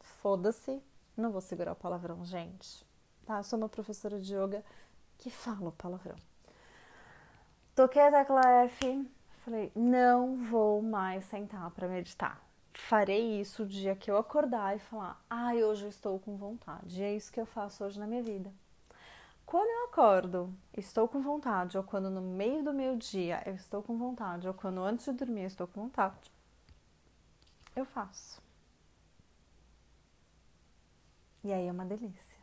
foda-se, 0.00 0.82
não 1.16 1.30
vou 1.30 1.40
segurar 1.40 1.72
o 1.72 1.76
palavrão, 1.76 2.24
gente. 2.24 2.84
Tá? 3.26 3.38
Eu 3.38 3.44
sou 3.44 3.58
uma 3.58 3.68
professora 3.68 4.18
de 4.18 4.34
yoga 4.34 4.64
que 5.18 5.30
fala 5.30 5.68
o 5.68 5.72
palavrão. 5.72 6.16
Toquei 7.74 8.00
a 8.00 8.10
tecla 8.10 8.40
F, 8.64 9.06
falei: 9.44 9.70
não 9.74 10.36
vou 10.44 10.80
mais 10.80 11.26
sentar 11.26 11.70
para 11.72 11.88
meditar. 11.88 12.40
Farei 12.72 13.40
isso 13.40 13.64
o 13.64 13.66
dia 13.66 13.94
que 13.94 14.10
eu 14.10 14.16
acordar 14.16 14.74
e 14.74 14.78
falar: 14.78 15.22
ai, 15.28 15.60
ah, 15.60 15.66
hoje 15.66 15.84
eu 15.84 15.90
estou 15.90 16.18
com 16.18 16.36
vontade. 16.36 17.00
E 17.00 17.04
é 17.04 17.14
isso 17.14 17.30
que 17.30 17.40
eu 17.40 17.46
faço 17.46 17.84
hoje 17.84 18.00
na 18.00 18.06
minha 18.06 18.22
vida. 18.22 18.50
Quando 19.46 19.70
eu 19.70 19.84
acordo, 19.84 20.52
estou 20.76 21.06
com 21.06 21.22
vontade, 21.22 21.78
ou 21.78 21.84
quando 21.84 22.10
no 22.10 22.20
meio 22.20 22.64
do 22.64 22.72
meu 22.72 22.96
dia 22.96 23.40
eu 23.46 23.54
estou 23.54 23.80
com 23.80 23.96
vontade, 23.96 24.48
ou 24.48 24.52
quando 24.52 24.82
antes 24.82 25.04
de 25.04 25.12
dormir 25.12 25.42
eu 25.42 25.46
estou 25.46 25.68
com 25.68 25.82
vontade, 25.82 26.32
eu 27.76 27.84
faço. 27.84 28.42
E 31.44 31.52
aí 31.52 31.68
é 31.68 31.70
uma 31.70 31.84
delícia. 31.84 32.36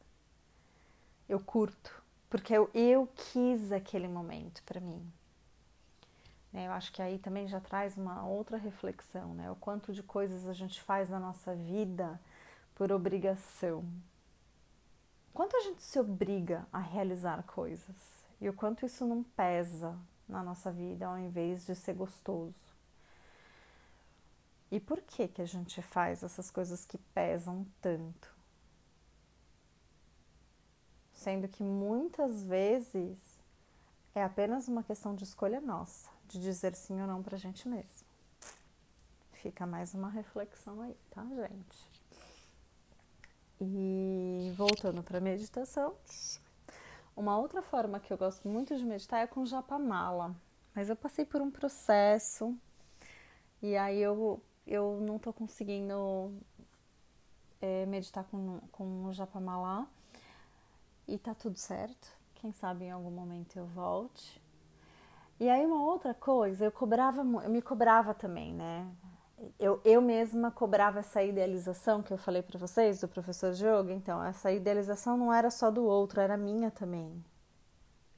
Eu 1.28 1.42
curto, 1.42 2.02
porque 2.30 2.54
eu, 2.54 2.70
eu 2.74 3.06
quis 3.08 3.74
aquele 3.74 4.08
momento 4.08 4.64
para 4.64 4.80
mim. 4.80 5.06
Né? 6.54 6.68
Eu 6.68 6.72
acho 6.72 6.94
que 6.94 7.02
aí 7.02 7.20
também 7.20 7.50
já 7.50 7.60
traz 7.60 7.98
uma 7.98 8.26
outra 8.26 8.58
reflexão, 8.58 9.34
né? 9.34 9.52
O 9.52 9.56
quanto 9.58 9.92
de 9.92 10.04
coisas 10.04 10.48
a 10.48 10.54
gente 10.54 10.82
faz 10.82 11.10
na 11.10 11.20
nossa 11.20 11.54
vida 11.54 12.18
por 12.76 12.94
obrigação. 12.94 13.84
Quanto 15.34 15.58
a 15.58 15.62
gente 15.62 15.82
se 15.82 16.00
obriga 16.00 16.68
a 16.72 16.80
realizar 16.80 17.44
coisas 17.44 17.96
e 18.40 18.48
o 18.48 18.54
quanto 18.54 18.86
isso 18.86 19.06
não 19.06 19.24
pesa 19.24 19.98
na 20.28 20.44
nossa 20.44 20.72
vida 20.72 21.08
ao 21.08 21.18
invés 21.18 21.66
de 21.66 21.76
ser 21.76 21.94
gostoso. 21.94 22.74
E 24.72 24.80
por 24.80 25.02
que 25.02 25.28
que 25.28 25.42
a 25.42 25.46
gente 25.46 25.82
faz 25.82 26.24
essas 26.24 26.50
coisas 26.52 26.86
que 26.86 26.98
pesam 26.98 27.66
tanto? 27.82 28.34
Sendo 31.14 31.48
que 31.48 31.64
muitas 31.64 32.44
vezes 32.44 33.18
é 34.16 34.24
apenas 34.24 34.68
uma 34.68 34.84
questão 34.84 35.16
de 35.16 35.24
escolha 35.24 35.62
nossa, 35.62 36.10
de 36.28 36.40
dizer 36.40 36.76
sim 36.76 37.00
ou 37.02 37.08
não 37.08 37.24
pra 37.24 37.38
gente 37.38 37.68
mesmo. 37.68 38.08
Fica 39.34 39.66
mais 39.66 39.94
uma 39.94 40.10
reflexão 40.10 40.82
aí, 40.82 40.98
tá, 41.12 41.24
gente? 41.24 41.93
E 43.66 44.52
voltando 44.58 45.02
para 45.02 45.22
meditação, 45.22 45.96
uma 47.16 47.38
outra 47.38 47.62
forma 47.62 48.00
que 48.00 48.12
eu 48.12 48.18
gosto 48.18 48.48
muito 48.48 48.76
de 48.76 48.84
meditar 48.84 49.22
é 49.22 49.28
com 49.28 49.46
japamala. 49.46 50.36
Mas 50.76 50.90
eu 50.90 50.96
passei 50.96 51.24
por 51.24 51.42
um 51.42 51.50
processo 51.50 52.54
e 53.62 53.78
aí 53.78 54.02
eu, 54.02 54.42
eu 54.68 55.00
não 55.02 55.18
tô 55.18 55.32
conseguindo 55.32 56.34
é, 57.62 57.86
meditar 57.86 58.26
com, 58.26 58.60
com 58.72 59.06
o 59.06 59.14
japamala 59.14 59.88
e 61.08 61.18
tá 61.18 61.34
tudo 61.34 61.58
certo. 61.58 62.12
Quem 62.36 62.52
sabe 62.52 62.86
em 62.86 62.92
algum 62.92 63.12
momento 63.12 63.56
eu 63.56 63.66
volte. 63.68 64.42
E 65.40 65.50
aí 65.50 65.66
uma 65.66 65.82
outra 65.84 66.14
coisa, 66.14 66.66
eu 66.66 66.72
cobrava, 66.72 67.22
eu 67.22 67.50
me 67.50 67.62
cobrava 67.62 68.14
também, 68.14 68.54
né? 68.54 68.86
Eu, 69.60 69.82
eu 69.84 70.02
mesma 70.02 70.52
cobrava 70.52 71.00
essa 71.00 71.24
idealização 71.24 72.02
que 72.02 72.12
eu 72.12 72.18
falei 72.18 72.42
para 72.42 72.60
vocês 72.60 73.02
do 73.02 73.08
professor 73.08 73.54
de 73.54 73.66
yoga. 73.66 73.94
Então, 73.94 74.24
essa 74.24 74.52
idealização 74.52 75.18
não 75.18 75.34
era 75.34 75.50
só 75.50 75.72
do 75.72 75.84
outro, 75.86 76.22
era 76.22 76.38
minha 76.38 76.72
também. 76.72 77.24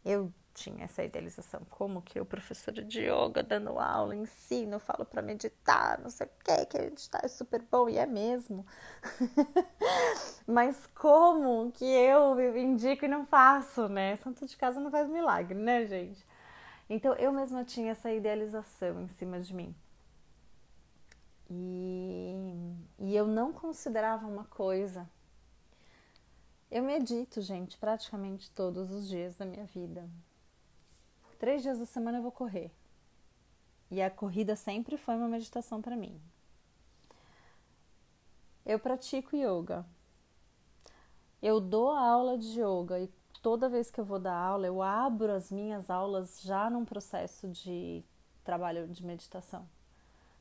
Eu 0.03 0.31
tinha 0.55 0.85
essa 0.85 1.03
idealização, 1.03 1.61
como 1.69 2.01
que 2.01 2.19
o 2.19 2.25
professor 2.25 2.73
de 2.73 3.01
yoga 3.01 3.43
dando 3.43 3.77
aula, 3.77 4.15
ensino, 4.15 4.79
falo 4.79 5.05
para 5.05 5.21
meditar, 5.21 5.99
não 5.99 6.09
sei 6.09 6.27
o 6.27 6.29
que, 6.43 6.65
que 6.67 6.79
meditar 6.79 7.23
é 7.23 7.27
super 7.27 7.61
bom, 7.69 7.89
e 7.89 7.97
é 7.97 8.05
mesmo. 8.05 8.65
Mas 10.47 10.87
como 10.95 11.71
que 11.73 11.85
eu 11.85 12.57
indico 12.57 13.05
e 13.05 13.07
não 13.07 13.25
faço, 13.25 13.89
né? 13.89 14.15
Santo 14.17 14.45
de 14.45 14.55
casa 14.55 14.79
não 14.79 14.89
faz 14.89 15.09
milagre, 15.09 15.57
né, 15.57 15.85
gente? 15.85 16.25
Então 16.89 17.13
eu 17.15 17.31
mesma 17.33 17.63
tinha 17.63 17.91
essa 17.91 18.11
idealização 18.11 19.01
em 19.01 19.07
cima 19.09 19.39
de 19.39 19.53
mim. 19.53 19.75
E, 21.49 22.33
e 22.99 23.15
eu 23.15 23.27
não 23.27 23.53
considerava 23.53 24.25
uma 24.27 24.45
coisa. 24.45 25.07
Eu 26.71 26.83
medito, 26.83 27.41
gente, 27.41 27.77
praticamente 27.77 28.49
todos 28.51 28.91
os 28.91 29.07
dias 29.07 29.37
da 29.37 29.45
minha 29.45 29.65
vida. 29.65 30.09
Três 31.39 31.61
dias 31.61 31.79
da 31.79 31.85
semana 31.85 32.17
eu 32.17 32.23
vou 32.23 32.31
correr. 32.31 32.71
E 33.91 34.01
a 34.01 34.09
corrida 34.09 34.55
sempre 34.55 34.97
foi 34.97 35.15
uma 35.15 35.27
meditação 35.27 35.81
para 35.81 35.95
mim. 35.95 36.19
Eu 38.65 38.79
pratico 38.79 39.35
yoga. 39.35 39.85
Eu 41.41 41.61
dou 41.61 41.91
aula 41.91 42.37
de 42.37 42.59
yoga 42.59 42.99
e 42.99 43.07
toda 43.43 43.69
vez 43.69 43.91
que 43.91 43.99
eu 43.99 44.05
vou 44.05 44.17
dar 44.17 44.35
aula, 44.35 44.65
eu 44.65 44.81
abro 44.81 45.31
as 45.31 45.51
minhas 45.51 45.91
aulas 45.91 46.41
já 46.41 46.67
num 46.67 46.83
processo 46.83 47.47
de 47.47 48.03
trabalho 48.43 48.87
de 48.87 49.05
meditação 49.05 49.67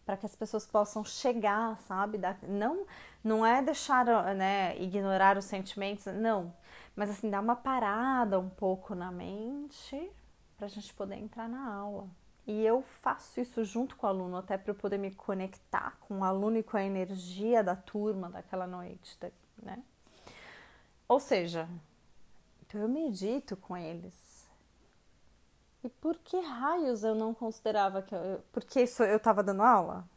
para 0.04 0.16
que 0.16 0.26
as 0.26 0.34
pessoas 0.36 0.66
possam 0.66 1.04
chegar, 1.04 1.76
sabe? 1.78 2.18
Não, 2.46 2.86
não 3.22 3.44
é 3.44 3.62
deixar, 3.62 4.04
né, 4.34 4.76
ignorar 4.78 5.36
os 5.36 5.44
sentimentos, 5.44 6.06
não, 6.06 6.52
mas 6.94 7.10
assim, 7.10 7.30
dar 7.30 7.40
uma 7.40 7.56
parada 7.56 8.38
um 8.38 8.48
pouco 8.48 8.94
na 8.94 9.10
mente 9.10 10.10
para 10.56 10.66
a 10.66 10.68
gente 10.68 10.92
poder 10.94 11.16
entrar 11.16 11.48
na 11.48 11.72
aula. 11.72 12.08
E 12.46 12.64
eu 12.64 12.82
faço 12.82 13.40
isso 13.40 13.64
junto 13.64 13.96
com 13.96 14.06
o 14.06 14.10
aluno, 14.10 14.36
até 14.36 14.58
para 14.58 14.70
eu 14.70 14.74
poder 14.74 14.98
me 14.98 15.14
conectar 15.14 15.96
com 16.00 16.18
o 16.18 16.24
aluno 16.24 16.58
e 16.58 16.62
com 16.62 16.76
a 16.76 16.84
energia 16.84 17.64
da 17.64 17.74
turma 17.74 18.28
daquela 18.28 18.66
noite, 18.66 19.18
né? 19.62 19.82
Ou 21.08 21.18
seja, 21.18 21.68
então 22.60 22.80
eu 22.80 22.88
medito 22.88 23.56
com 23.56 23.74
eles, 23.76 24.14
e 25.84 25.88
por 25.88 26.16
que 26.18 26.40
raios 26.40 27.04
eu 27.04 27.14
não 27.14 27.34
considerava 27.34 28.00
que 28.00 28.14
eu. 28.14 28.42
Porque 28.50 28.82
isso 28.82 29.02
eu 29.02 29.20
tava 29.20 29.42
dando 29.42 29.62
aula? 29.62 30.08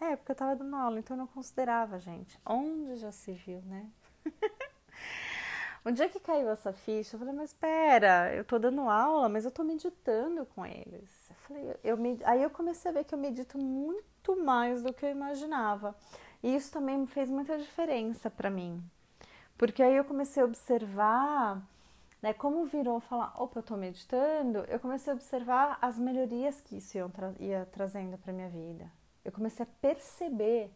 É, 0.00 0.16
porque 0.16 0.32
eu 0.32 0.36
tava 0.36 0.56
dando 0.56 0.74
aula, 0.74 0.98
então 0.98 1.16
eu 1.16 1.18
não 1.18 1.26
considerava, 1.26 1.98
gente. 1.98 2.38
Onde 2.44 2.96
já 2.96 3.12
se 3.12 3.32
viu, 3.32 3.60
né? 3.62 3.86
um 5.86 5.92
dia 5.92 6.08
que 6.08 6.20
caiu 6.20 6.48
essa 6.50 6.72
ficha, 6.72 7.14
eu 7.14 7.18
falei, 7.18 7.34
mas 7.34 7.50
espera, 7.50 8.34
eu 8.34 8.44
tô 8.44 8.58
dando 8.58 8.82
aula, 8.88 9.28
mas 9.28 9.44
eu 9.44 9.50
tô 9.50 9.64
meditando 9.64 10.46
com 10.46 10.66
eles. 10.66 11.30
Eu 11.30 11.36
falei, 11.36 11.76
eu 11.82 11.96
med... 11.96 12.22
Aí 12.24 12.42
eu 12.42 12.50
comecei 12.50 12.90
a 12.90 12.94
ver 12.94 13.04
que 13.04 13.14
eu 13.14 13.18
medito 13.18 13.58
muito 13.58 14.36
mais 14.36 14.82
do 14.82 14.92
que 14.92 15.04
eu 15.04 15.10
imaginava. 15.10 15.96
E 16.42 16.54
isso 16.54 16.72
também 16.72 17.06
fez 17.06 17.28
muita 17.30 17.58
diferença 17.58 18.30
para 18.30 18.50
mim. 18.50 18.82
Porque 19.56 19.82
aí 19.82 19.96
eu 19.96 20.04
comecei 20.04 20.42
a 20.42 20.46
observar 20.46 21.60
né, 22.22 22.32
como 22.32 22.64
virou 22.64 23.00
falar, 23.00 23.32
opa, 23.40 23.58
eu 23.58 23.60
estou 23.60 23.76
meditando, 23.76 24.58
eu 24.68 24.80
comecei 24.80 25.12
a 25.12 25.16
observar 25.16 25.78
as 25.80 25.98
melhorias 25.98 26.60
que 26.60 26.76
isso 26.76 26.96
ia, 26.96 27.08
tra 27.08 27.32
ia 27.38 27.66
trazendo 27.72 28.18
para 28.18 28.32
minha 28.32 28.48
vida. 28.48 28.90
Eu 29.24 29.30
comecei 29.30 29.64
a 29.64 29.68
perceber, 29.80 30.70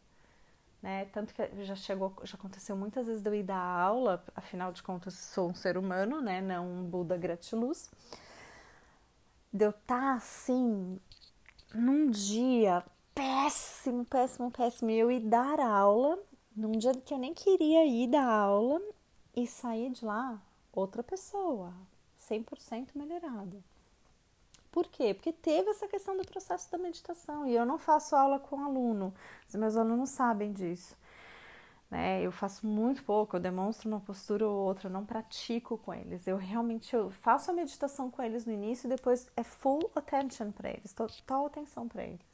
né, 0.81 1.07
tanto 1.07 1.35
que 1.35 1.65
já 1.65 1.75
chegou, 1.75 2.15
já 2.23 2.37
aconteceu 2.37 2.77
muitas 2.77 3.07
vezes 3.07 3.23
de 3.23 3.29
eu 3.29 3.35
ir 3.35 3.43
dar 3.43 3.59
aula, 3.59 4.25
afinal 4.37 4.73
de 4.73 4.83
contas 4.83 5.15
sou 5.15 5.51
um 5.51 5.55
ser 5.55 5.77
humano, 5.77 6.21
né, 6.21 6.41
não 6.41 6.67
um 6.67 6.85
Buda 6.85 7.17
gratiluz, 7.17 7.91
de 9.53 9.65
eu 9.65 9.71
estar 9.71 10.01
tá, 10.01 10.15
assim, 10.15 11.01
num 11.75 12.11
dia 12.11 12.85
péssimo, 13.15 14.05
péssimo, 14.05 14.51
péssimo, 14.51 14.91
eu 14.91 15.11
ir 15.11 15.21
dar 15.21 15.59
aula, 15.61 16.19
num 16.55 16.73
dia 16.73 16.95
que 16.95 17.13
eu 17.13 17.19
nem 17.19 17.35
queria 17.35 17.85
ir 17.85 18.09
dar 18.09 18.27
aula, 18.27 18.81
e 19.35 19.47
sair 19.47 19.91
de 19.91 20.05
lá 20.05 20.41
outra 20.73 21.03
pessoa, 21.03 21.73
100% 22.19 22.91
melhorada. 22.95 23.63
Por 24.71 24.87
quê? 24.87 25.13
Porque 25.13 25.33
teve 25.33 25.69
essa 25.71 25.87
questão 25.87 26.17
do 26.17 26.27
processo 26.27 26.71
da 26.73 26.79
meditação 26.79 27.47
e 27.47 27.55
eu 27.55 27.67
não 27.67 27.79
faço 27.79 28.17
aula 28.17 28.39
com 28.39 28.65
aluno, 28.65 29.15
os 29.47 29.55
meus 29.55 29.77
alunos 29.77 30.11
sabem 30.11 30.53
disso. 30.53 30.97
Né? 31.91 32.23
Eu 32.23 32.33
faço 32.33 32.67
muito 32.67 33.05
pouco, 33.05 33.37
eu 33.37 33.41
demonstro 33.41 33.87
uma 33.87 34.01
postura 34.01 34.49
ou 34.49 34.67
outra, 34.67 34.89
não 34.89 35.05
pratico 35.05 35.77
com 35.77 35.93
eles. 35.93 36.27
Eu 36.27 36.39
realmente 36.39 36.97
eu 36.97 37.11
faço 37.11 37.51
a 37.51 37.55
meditação 37.55 38.11
com 38.11 38.23
eles 38.23 38.47
no 38.47 38.53
início 38.53 38.87
e 38.87 38.89
depois 38.89 39.31
é 39.37 39.43
full 39.43 39.91
attention 39.95 40.51
para 40.51 40.71
eles, 40.71 40.95
total 40.95 41.45
atenção 41.45 41.87
para 41.87 42.05
eles. 42.05 42.33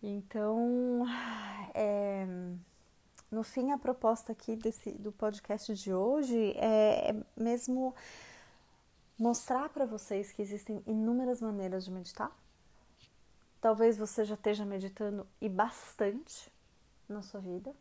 Então, 0.00 1.04
é, 1.74 1.87
no 3.38 3.44
fim, 3.44 3.70
a 3.70 3.78
proposta 3.78 4.32
aqui 4.32 4.56
desse, 4.56 4.90
do 4.90 5.12
podcast 5.12 5.72
de 5.72 5.94
hoje 5.94 6.54
é, 6.56 7.10
é 7.10 7.16
mesmo 7.36 7.94
mostrar 9.16 9.68
para 9.68 9.86
vocês 9.86 10.32
que 10.32 10.42
existem 10.42 10.82
inúmeras 10.84 11.40
maneiras 11.40 11.84
de 11.84 11.92
meditar. 11.92 12.36
Talvez 13.60 13.96
você 13.96 14.24
já 14.24 14.34
esteja 14.34 14.64
meditando 14.64 15.24
e 15.40 15.48
bastante 15.48 16.50
na 17.08 17.22
sua 17.22 17.38
vida. 17.38 17.72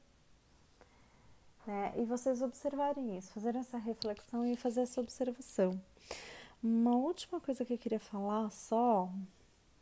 Né? 1.65 1.93
E 1.97 2.05
vocês 2.05 2.43
observarem 2.43 3.17
isso, 3.17 3.33
fazer 3.33 3.55
essa 3.55 3.79
reflexão 3.79 4.45
e 4.45 4.55
fazer 4.55 4.81
essa 4.81 5.01
observação. 5.01 5.81
Uma 6.61 6.95
última 6.95 7.41
coisa 7.41 7.65
que 7.65 7.73
eu 7.73 7.79
queria 7.79 7.99
falar 7.99 8.51
só 8.51 9.09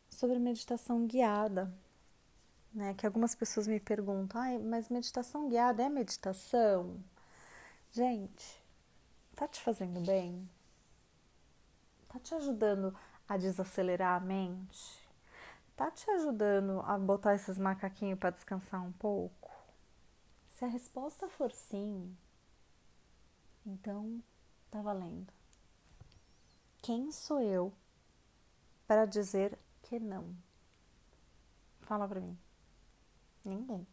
sobre 0.09 0.39
meditação 0.39 1.05
guiada 1.05 1.69
né? 2.75 2.93
Que 2.93 3.05
algumas 3.05 3.33
pessoas 3.33 3.67
me 3.67 3.79
perguntam, 3.79 4.41
ah, 4.41 4.59
mas 4.59 4.89
meditação 4.89 5.47
guiada 5.49 5.83
é 5.83 5.89
meditação? 5.89 7.01
Gente, 7.91 8.61
tá 9.35 9.47
te 9.47 9.61
fazendo 9.61 10.01
bem? 10.01 10.47
Tá 12.09 12.19
te 12.19 12.35
ajudando 12.35 12.95
a 13.27 13.37
desacelerar 13.37 14.21
a 14.21 14.25
mente? 14.25 15.07
Tá 15.75 15.89
te 15.89 16.09
ajudando 16.11 16.81
a 16.81 16.97
botar 16.97 17.35
esses 17.35 17.57
macaquinhos 17.57 18.19
para 18.19 18.29
descansar 18.29 18.83
um 18.83 18.91
pouco? 18.91 19.51
Se 20.47 20.63
a 20.63 20.67
resposta 20.67 21.27
for 21.27 21.51
sim, 21.51 22.15
então 23.65 24.21
tá 24.69 24.81
valendo. 24.81 25.33
Quem 26.81 27.11
sou 27.11 27.41
eu 27.41 27.73
para 28.87 29.05
dizer 29.05 29.57
que 29.83 29.99
não? 29.99 30.35
Fala 31.81 32.07
para 32.07 32.21
mim. 32.21 32.44
Ninguém. 33.45 33.85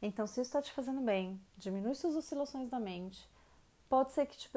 Então, 0.00 0.26
se 0.26 0.34
isso 0.34 0.42
está 0.42 0.60
te 0.60 0.72
fazendo 0.72 1.00
bem, 1.00 1.40
diminui 1.56 1.94
suas 1.94 2.14
oscilações 2.14 2.68
da 2.68 2.78
mente. 2.78 3.28
Pode 3.88 4.12
ser 4.12 4.26
que 4.26 4.36
te, 4.36 4.50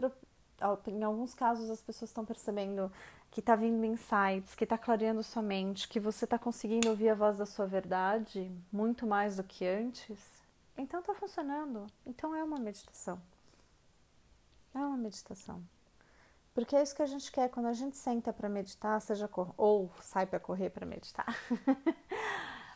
em 0.88 1.04
alguns 1.04 1.34
casos 1.34 1.70
as 1.70 1.82
pessoas 1.82 2.10
estão 2.10 2.26
percebendo 2.26 2.92
que 3.32 3.40
está 3.40 3.56
vindo 3.56 3.86
insights, 3.86 4.56
que 4.56 4.64
está 4.64 4.78
clareando 4.78 5.24
sua 5.24 5.42
mente, 5.42 5.88
que 5.88 6.00
você 6.00 6.26
está 6.26 6.38
conseguindo 6.38 6.90
ouvir 6.90 7.10
a 7.10 7.16
voz 7.16 7.38
da 7.38 7.46
sua 7.46 7.66
verdade 7.66 8.52
muito 8.72 9.06
mais 9.06 9.38
do 9.38 9.44
que 9.44 9.66
antes, 9.66 10.20
então 10.78 11.00
está 11.00 11.14
funcionando. 11.14 11.86
Então 12.06 12.36
é 12.36 12.44
uma 12.44 12.60
meditação. 12.60 13.22
É 14.74 14.80
uma 14.80 14.98
meditação. 14.98 15.64
Porque 16.54 16.76
é 16.76 16.82
isso 16.82 16.96
que 16.96 17.02
a 17.02 17.06
gente 17.06 17.32
quer 17.32 17.50
quando 17.50 17.68
a 17.68 17.74
gente 17.74 17.96
senta 17.96 18.34
para 18.34 18.50
meditar, 18.50 19.00
seja 19.02 19.30
ou 19.56 19.92
sai 20.02 20.26
para 20.26 20.40
correr 20.40 20.70
para 20.72 20.86
meditar. 20.86 21.28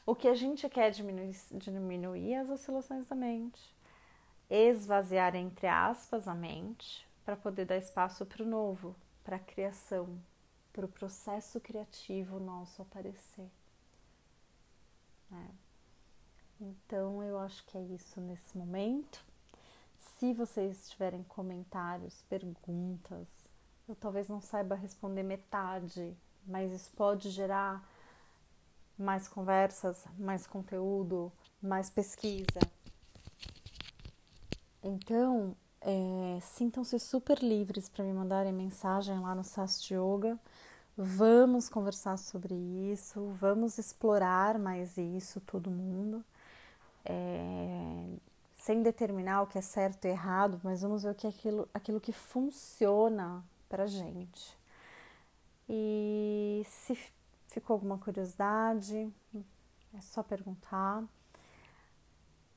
o 0.06 0.16
que 0.16 0.28
a 0.28 0.36
gente 0.36 0.68
quer 0.70 0.92
diminuir, 0.92 1.36
diminuir 1.52 2.36
as 2.36 2.50
oscilações 2.50 3.08
da 3.08 3.16
mente, 3.16 3.74
esvaziar 4.50 5.36
entre 5.36 5.68
aspas 5.68 6.28
a 6.28 6.34
mente 6.34 7.08
para 7.26 7.36
poder 7.36 7.66
dar 7.66 7.78
espaço 7.78 8.26
para 8.26 8.44
o 8.44 8.48
novo, 8.48 8.96
para 9.24 9.38
a 9.38 9.40
criação, 9.40 10.20
para 10.74 10.86
o 10.86 10.90
processo 10.90 11.60
criativo 11.60 12.40
nosso 12.40 12.82
aparecer. 12.82 13.50
É. 15.32 15.48
Então 16.60 17.24
eu 17.24 17.40
acho 17.40 17.66
que 17.66 17.78
é 17.78 17.82
isso 17.82 18.20
nesse 18.20 18.58
momento. 18.58 19.24
Se 19.98 20.34
vocês 20.34 20.90
tiverem 20.90 21.24
comentários, 21.24 22.24
perguntas, 22.30 23.28
eu 23.88 23.96
talvez 23.96 24.28
não 24.28 24.42
saiba 24.42 24.76
responder 24.76 25.24
metade, 25.24 26.16
mas 26.46 26.72
isso 26.72 26.92
pode 26.96 27.30
gerar 27.30 27.88
mais 28.98 29.28
conversas, 29.28 30.06
mais 30.18 30.46
conteúdo, 30.48 31.32
mais 31.62 31.90
pesquisa. 31.90 32.60
Então, 34.84 35.56
é, 35.82 36.40
sintam-se 36.42 37.00
super 37.00 37.40
livres 37.40 37.90
para 37.90 38.04
me 38.04 38.14
mandarem 38.14 38.54
mensagem 38.54 39.20
lá 39.20 39.34
no 39.34 39.44
Sast 39.44 39.94
Yoga. 39.94 40.38
Vamos 40.96 41.70
conversar 41.70 42.18
sobre 42.18 42.54
isso, 42.54 43.30
vamos 43.40 43.78
explorar 43.78 44.60
mais 44.60 44.98
isso, 44.98 45.42
todo 45.42 45.72
mundo. 45.72 46.24
É, 47.06 48.06
sem 48.56 48.82
determinar 48.82 49.42
o 49.42 49.48
que 49.48 49.58
é 49.58 49.62
certo 49.62 50.06
e 50.06 50.10
errado, 50.10 50.62
mas 50.64 50.82
vamos 50.82 51.04
ver 51.04 51.12
o 51.12 51.16
que 51.16 51.28
é 51.28 51.30
aquilo, 51.30 51.68
aquilo 51.74 52.00
que 52.00 52.14
funciona 52.14 53.44
para 53.68 53.88
gente. 53.88 54.58
E 55.68 56.64
se 56.66 56.98
ficou 57.54 57.76
alguma 57.76 58.00
curiosidade, 58.00 59.14
é 59.94 60.02
só 60.02 60.24
perguntar. 60.24 61.04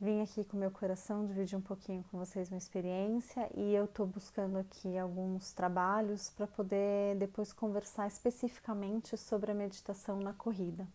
Vim 0.00 0.22
aqui 0.22 0.44
com 0.44 0.56
meu 0.56 0.70
coração 0.70 1.26
dividir 1.26 1.56
um 1.56 1.62
pouquinho 1.62 2.04
com 2.11 2.18
vocês 2.18 2.50
uma 2.50 2.59
experiência 2.59 3.48
e 3.54 3.74
eu 3.74 3.85
estou 3.85 4.06
buscando 4.06 4.59
aqui 4.59 4.96
alguns 4.98 5.52
trabalhos 5.52 6.30
para 6.30 6.46
poder 6.46 7.16
depois 7.16 7.52
conversar 7.52 8.06
especificamente 8.06 9.16
sobre 9.16 9.52
a 9.52 9.54
meditação 9.54 10.18
na 10.18 10.32
corrida. 10.32 10.87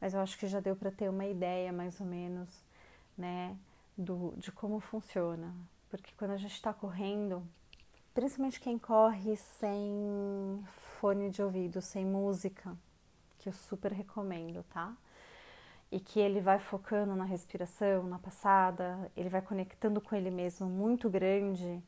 Mas 0.00 0.14
eu 0.14 0.20
acho 0.20 0.38
que 0.38 0.46
já 0.46 0.60
deu 0.60 0.74
para 0.74 0.90
ter 0.90 1.08
uma 1.08 1.26
ideia 1.26 1.72
mais 1.72 2.00
ou 2.00 2.06
menos, 2.06 2.48
né, 3.16 3.56
do, 3.96 4.34
de 4.36 4.50
como 4.50 4.80
funciona. 4.80 5.54
Porque 5.88 6.12
quando 6.16 6.32
a 6.32 6.36
gente 6.36 6.54
está 6.54 6.72
correndo, 6.72 7.46
principalmente 8.12 8.60
quem 8.60 8.78
corre 8.78 9.36
sem 9.36 10.64
fone 11.00 11.30
de 11.30 11.42
ouvido, 11.42 11.80
sem 11.80 12.04
música, 12.04 12.76
que 13.42 13.48
eu 13.48 13.52
super 13.52 13.92
recomendo, 13.92 14.62
tá? 14.72 14.96
e 15.92 16.00
que 16.00 16.18
ele 16.18 16.40
vai 16.40 16.58
focando 16.58 17.14
na 17.14 17.24
respiração, 17.24 18.04
na 18.04 18.18
passada, 18.18 19.12
ele 19.14 19.28
vai 19.28 19.42
conectando 19.42 20.00
com 20.00 20.16
ele 20.16 20.30
mesmo 20.30 20.66
muito 20.66 21.10
grande, 21.10 21.82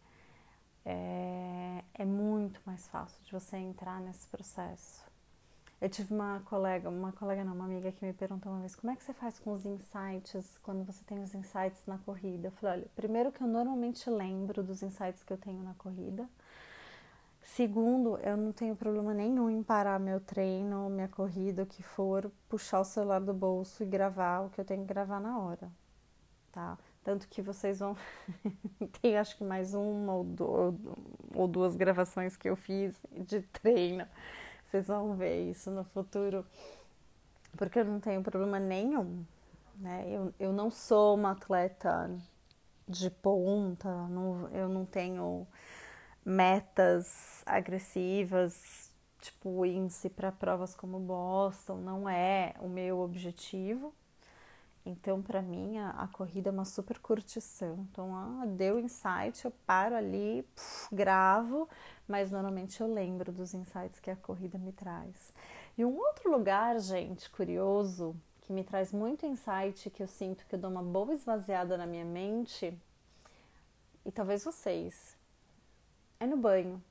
é, 0.85 1.83
é 1.95 2.05
muito 2.05 2.61
mais 2.67 2.87
fácil 2.89 3.19
de 3.25 3.33
você 3.33 3.57
entrar 3.57 3.99
nesse 4.03 4.29
processo. 4.29 5.03
Eu 5.81 5.89
tive 5.89 6.13
uma 6.13 6.41
colega, 6.41 6.91
uma 6.91 7.13
colega 7.13 7.43
não, 7.45 7.55
uma 7.55 7.65
amiga 7.65 7.91
que 7.93 8.05
me 8.05 8.13
perguntou 8.13 8.53
uma 8.53 8.61
vez 8.61 8.77
como 8.77 8.93
é 8.93 8.97
que 8.97 9.03
você 9.03 9.15
faz 9.15 9.39
com 9.39 9.53
os 9.53 9.65
insights 9.65 10.59
quando 10.63 10.85
você 10.85 11.03
tem 11.05 11.23
os 11.23 11.35
insights 11.35 11.83
na 11.87 11.97
corrida. 11.97 12.49
Eu 12.49 12.53
falei, 12.53 12.81
olha, 12.81 12.91
primeiro 12.95 13.33
que 13.33 13.43
eu 13.43 13.47
normalmente 13.47 14.09
lembro 14.11 14.63
dos 14.63 14.83
insights 14.83 15.23
que 15.23 15.33
eu 15.33 15.39
tenho 15.39 15.63
na 15.63 15.75
corrida. 15.75 16.29
Segundo, 17.45 18.17
eu 18.19 18.37
não 18.39 18.53
tenho 18.53 18.75
problema 18.75 19.13
nenhum 19.13 19.51
em 19.51 19.63
parar 19.63 20.01
meu 20.01 20.19
treino, 20.19 20.89
minha 20.89 21.09
corrida, 21.09 21.63
o 21.63 21.67
que 21.67 21.83
for, 21.83 22.31
puxar 22.49 22.81
o 22.81 22.85
celular 22.85 23.21
do 23.21 23.35
bolso 23.35 23.83
e 23.83 23.87
gravar 23.87 24.41
o 24.41 24.51
que 24.51 24.61
eu 24.61 24.65
tenho 24.65 24.81
que 24.81 24.89
gravar 24.89 25.21
na 25.21 25.39
hora, 25.39 25.71
tá? 26.51 26.79
Tanto 27.05 27.29
que 27.29 27.43
vocês 27.43 27.81
vão. 27.81 27.95
Tem 29.03 29.19
acho 29.19 29.37
que 29.37 29.45
mais 29.45 29.75
uma 29.75 30.15
ou 31.35 31.47
duas 31.47 31.77
gravações 31.77 32.35
que 32.35 32.49
eu 32.49 32.57
fiz 32.57 32.95
de 33.13 33.43
treino. 33.43 34.07
Vocês 34.65 34.87
vão 34.87 35.15
ver 35.15 35.51
isso 35.51 35.71
no 35.71 35.85
futuro. 35.85 36.47
Porque 37.59 37.79
eu 37.79 37.85
não 37.85 38.01
tenho 38.01 38.23
problema 38.23 38.59
nenhum. 38.59 39.23
Né? 39.77 40.05
Eu, 40.09 40.35
eu 40.41 40.53
não 40.53 40.71
sou 40.71 41.15
uma 41.15 41.33
atleta 41.33 42.11
de 42.89 43.11
ponta, 43.11 43.89
não, 44.09 44.49
eu 44.49 44.69
não 44.69 44.87
tenho 44.87 45.47
metas 46.25 47.43
agressivas, 47.45 48.91
tipo 49.21 49.65
índice 49.65 50.09
para 50.09 50.33
provas 50.33 50.75
como 50.75 50.99
Boston, 50.99 51.77
não 51.77 52.09
é 52.09 52.55
o 52.61 52.69
meu 52.69 53.01
objetivo. 53.01 53.95
Então, 54.87 55.23
para 55.23 55.41
mim, 55.41 55.79
a, 55.79 55.91
a, 55.91 56.09
corrida 56.09 56.51
é 56.51 56.53
uma 56.53 56.67
super 56.67 56.99
curtição. 56.99 57.87
Então, 57.91 58.15
ah, 58.15 58.45
deu 58.47 58.79
insight, 58.79 59.43
eu 59.45 59.51
paro 59.67 59.95
ali, 59.95 60.47
puf, 60.55 60.95
gravo, 60.95 61.69
mas 62.07 62.31
normalmente 62.31 62.81
eu 62.83 62.87
lembro 62.87 63.33
dos 63.33 63.55
insights 63.55 63.99
que 63.99 64.11
a 64.11 64.17
corrida 64.17 64.59
me 64.59 64.73
traz. 64.73 65.33
E 65.79 65.85
um 65.87 65.97
outro 65.97 66.31
lugar, 66.31 66.79
gente, 66.81 67.31
curioso, 67.31 68.15
que 68.43 68.53
me 68.53 68.63
traz 68.63 68.93
muito 68.93 69.25
insight, 69.25 69.89
que 69.89 70.03
eu 70.03 70.07
sinto 70.07 70.45
que 70.47 70.55
eu 70.55 70.59
dou 70.59 70.71
uma 70.71 70.83
boa 70.83 71.15
esvaziada 71.15 71.79
na 71.79 71.87
minha 71.87 72.05
mente, 72.05 72.79
e 74.05 74.13
talvez 74.13 74.45
vocês, 74.45 75.17
é 76.21 76.27
no 76.27 76.37
banho. 76.37 76.83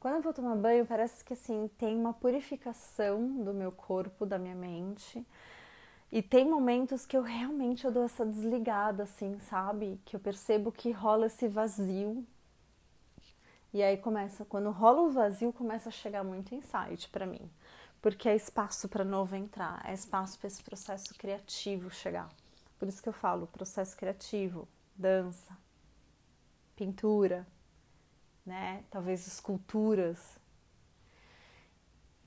Quando 0.00 0.14
eu 0.14 0.22
vou 0.22 0.32
tomar 0.32 0.56
banho, 0.56 0.86
parece 0.86 1.22
que 1.22 1.34
assim 1.34 1.68
tem 1.76 1.94
uma 1.94 2.14
purificação 2.14 3.44
do 3.44 3.52
meu 3.52 3.70
corpo, 3.70 4.24
da 4.24 4.38
minha 4.38 4.54
mente. 4.54 5.26
E 6.10 6.22
tem 6.22 6.48
momentos 6.48 7.04
que 7.04 7.16
eu 7.16 7.22
realmente 7.22 7.84
eu 7.84 7.92
dou 7.92 8.04
essa 8.04 8.24
desligada, 8.24 9.02
assim, 9.02 9.38
sabe? 9.40 10.00
Que 10.04 10.16
eu 10.16 10.20
percebo 10.20 10.72
que 10.72 10.90
rola 10.90 11.26
esse 11.26 11.46
vazio. 11.46 12.26
E 13.72 13.82
aí 13.82 13.96
começa, 13.98 14.44
quando 14.44 14.70
rola 14.70 15.02
o 15.02 15.10
vazio, 15.10 15.52
começa 15.52 15.90
a 15.90 15.92
chegar 15.92 16.24
muito 16.24 16.54
insight 16.54 17.08
para 17.10 17.26
mim. 17.26 17.48
Porque 18.02 18.28
é 18.28 18.34
espaço 18.34 18.88
para 18.88 19.04
novo 19.04 19.36
entrar, 19.36 19.82
é 19.86 19.92
espaço 19.92 20.38
para 20.38 20.48
esse 20.48 20.62
processo 20.62 21.14
criativo 21.14 21.90
chegar. 21.90 22.28
Por 22.78 22.88
isso 22.88 23.02
que 23.02 23.08
eu 23.08 23.12
falo 23.12 23.46
processo 23.46 23.96
criativo, 23.96 24.66
dança, 24.96 25.56
pintura, 26.74 27.46
né? 28.44 28.84
Talvez 28.90 29.26
esculturas. 29.26 30.38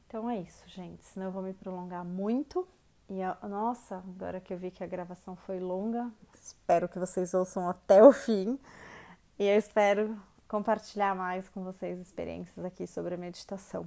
Então 0.07 0.29
é 0.29 0.39
isso, 0.39 0.67
gente. 0.67 1.03
Senão 1.05 1.27
eu 1.27 1.31
vou 1.31 1.41
me 1.41 1.53
prolongar 1.53 2.05
muito. 2.05 2.67
E 3.09 3.21
a, 3.21 3.37
nossa, 3.43 3.97
agora 3.97 4.39
que 4.39 4.53
eu 4.53 4.57
vi 4.57 4.71
que 4.71 4.83
a 4.83 4.87
gravação 4.87 5.35
foi 5.35 5.59
longa, 5.59 6.09
espero 6.33 6.87
que 6.87 6.97
vocês 6.97 7.33
ouçam 7.33 7.67
até 7.69 8.03
o 8.03 8.11
fim. 8.11 8.59
E 9.37 9.45
eu 9.45 9.57
espero 9.57 10.17
compartilhar 10.47 11.15
mais 11.15 11.49
com 11.49 11.63
vocês 11.63 11.99
experiências 11.99 12.63
aqui 12.63 12.87
sobre 12.87 13.15
a 13.15 13.17
meditação. 13.17 13.85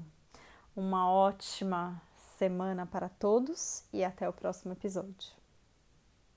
Uma 0.74 1.10
ótima 1.10 2.00
semana 2.38 2.84
para 2.84 3.08
todos 3.08 3.84
e 3.92 4.04
até 4.04 4.28
o 4.28 4.32
próximo 4.32 4.72
episódio. 4.72 5.45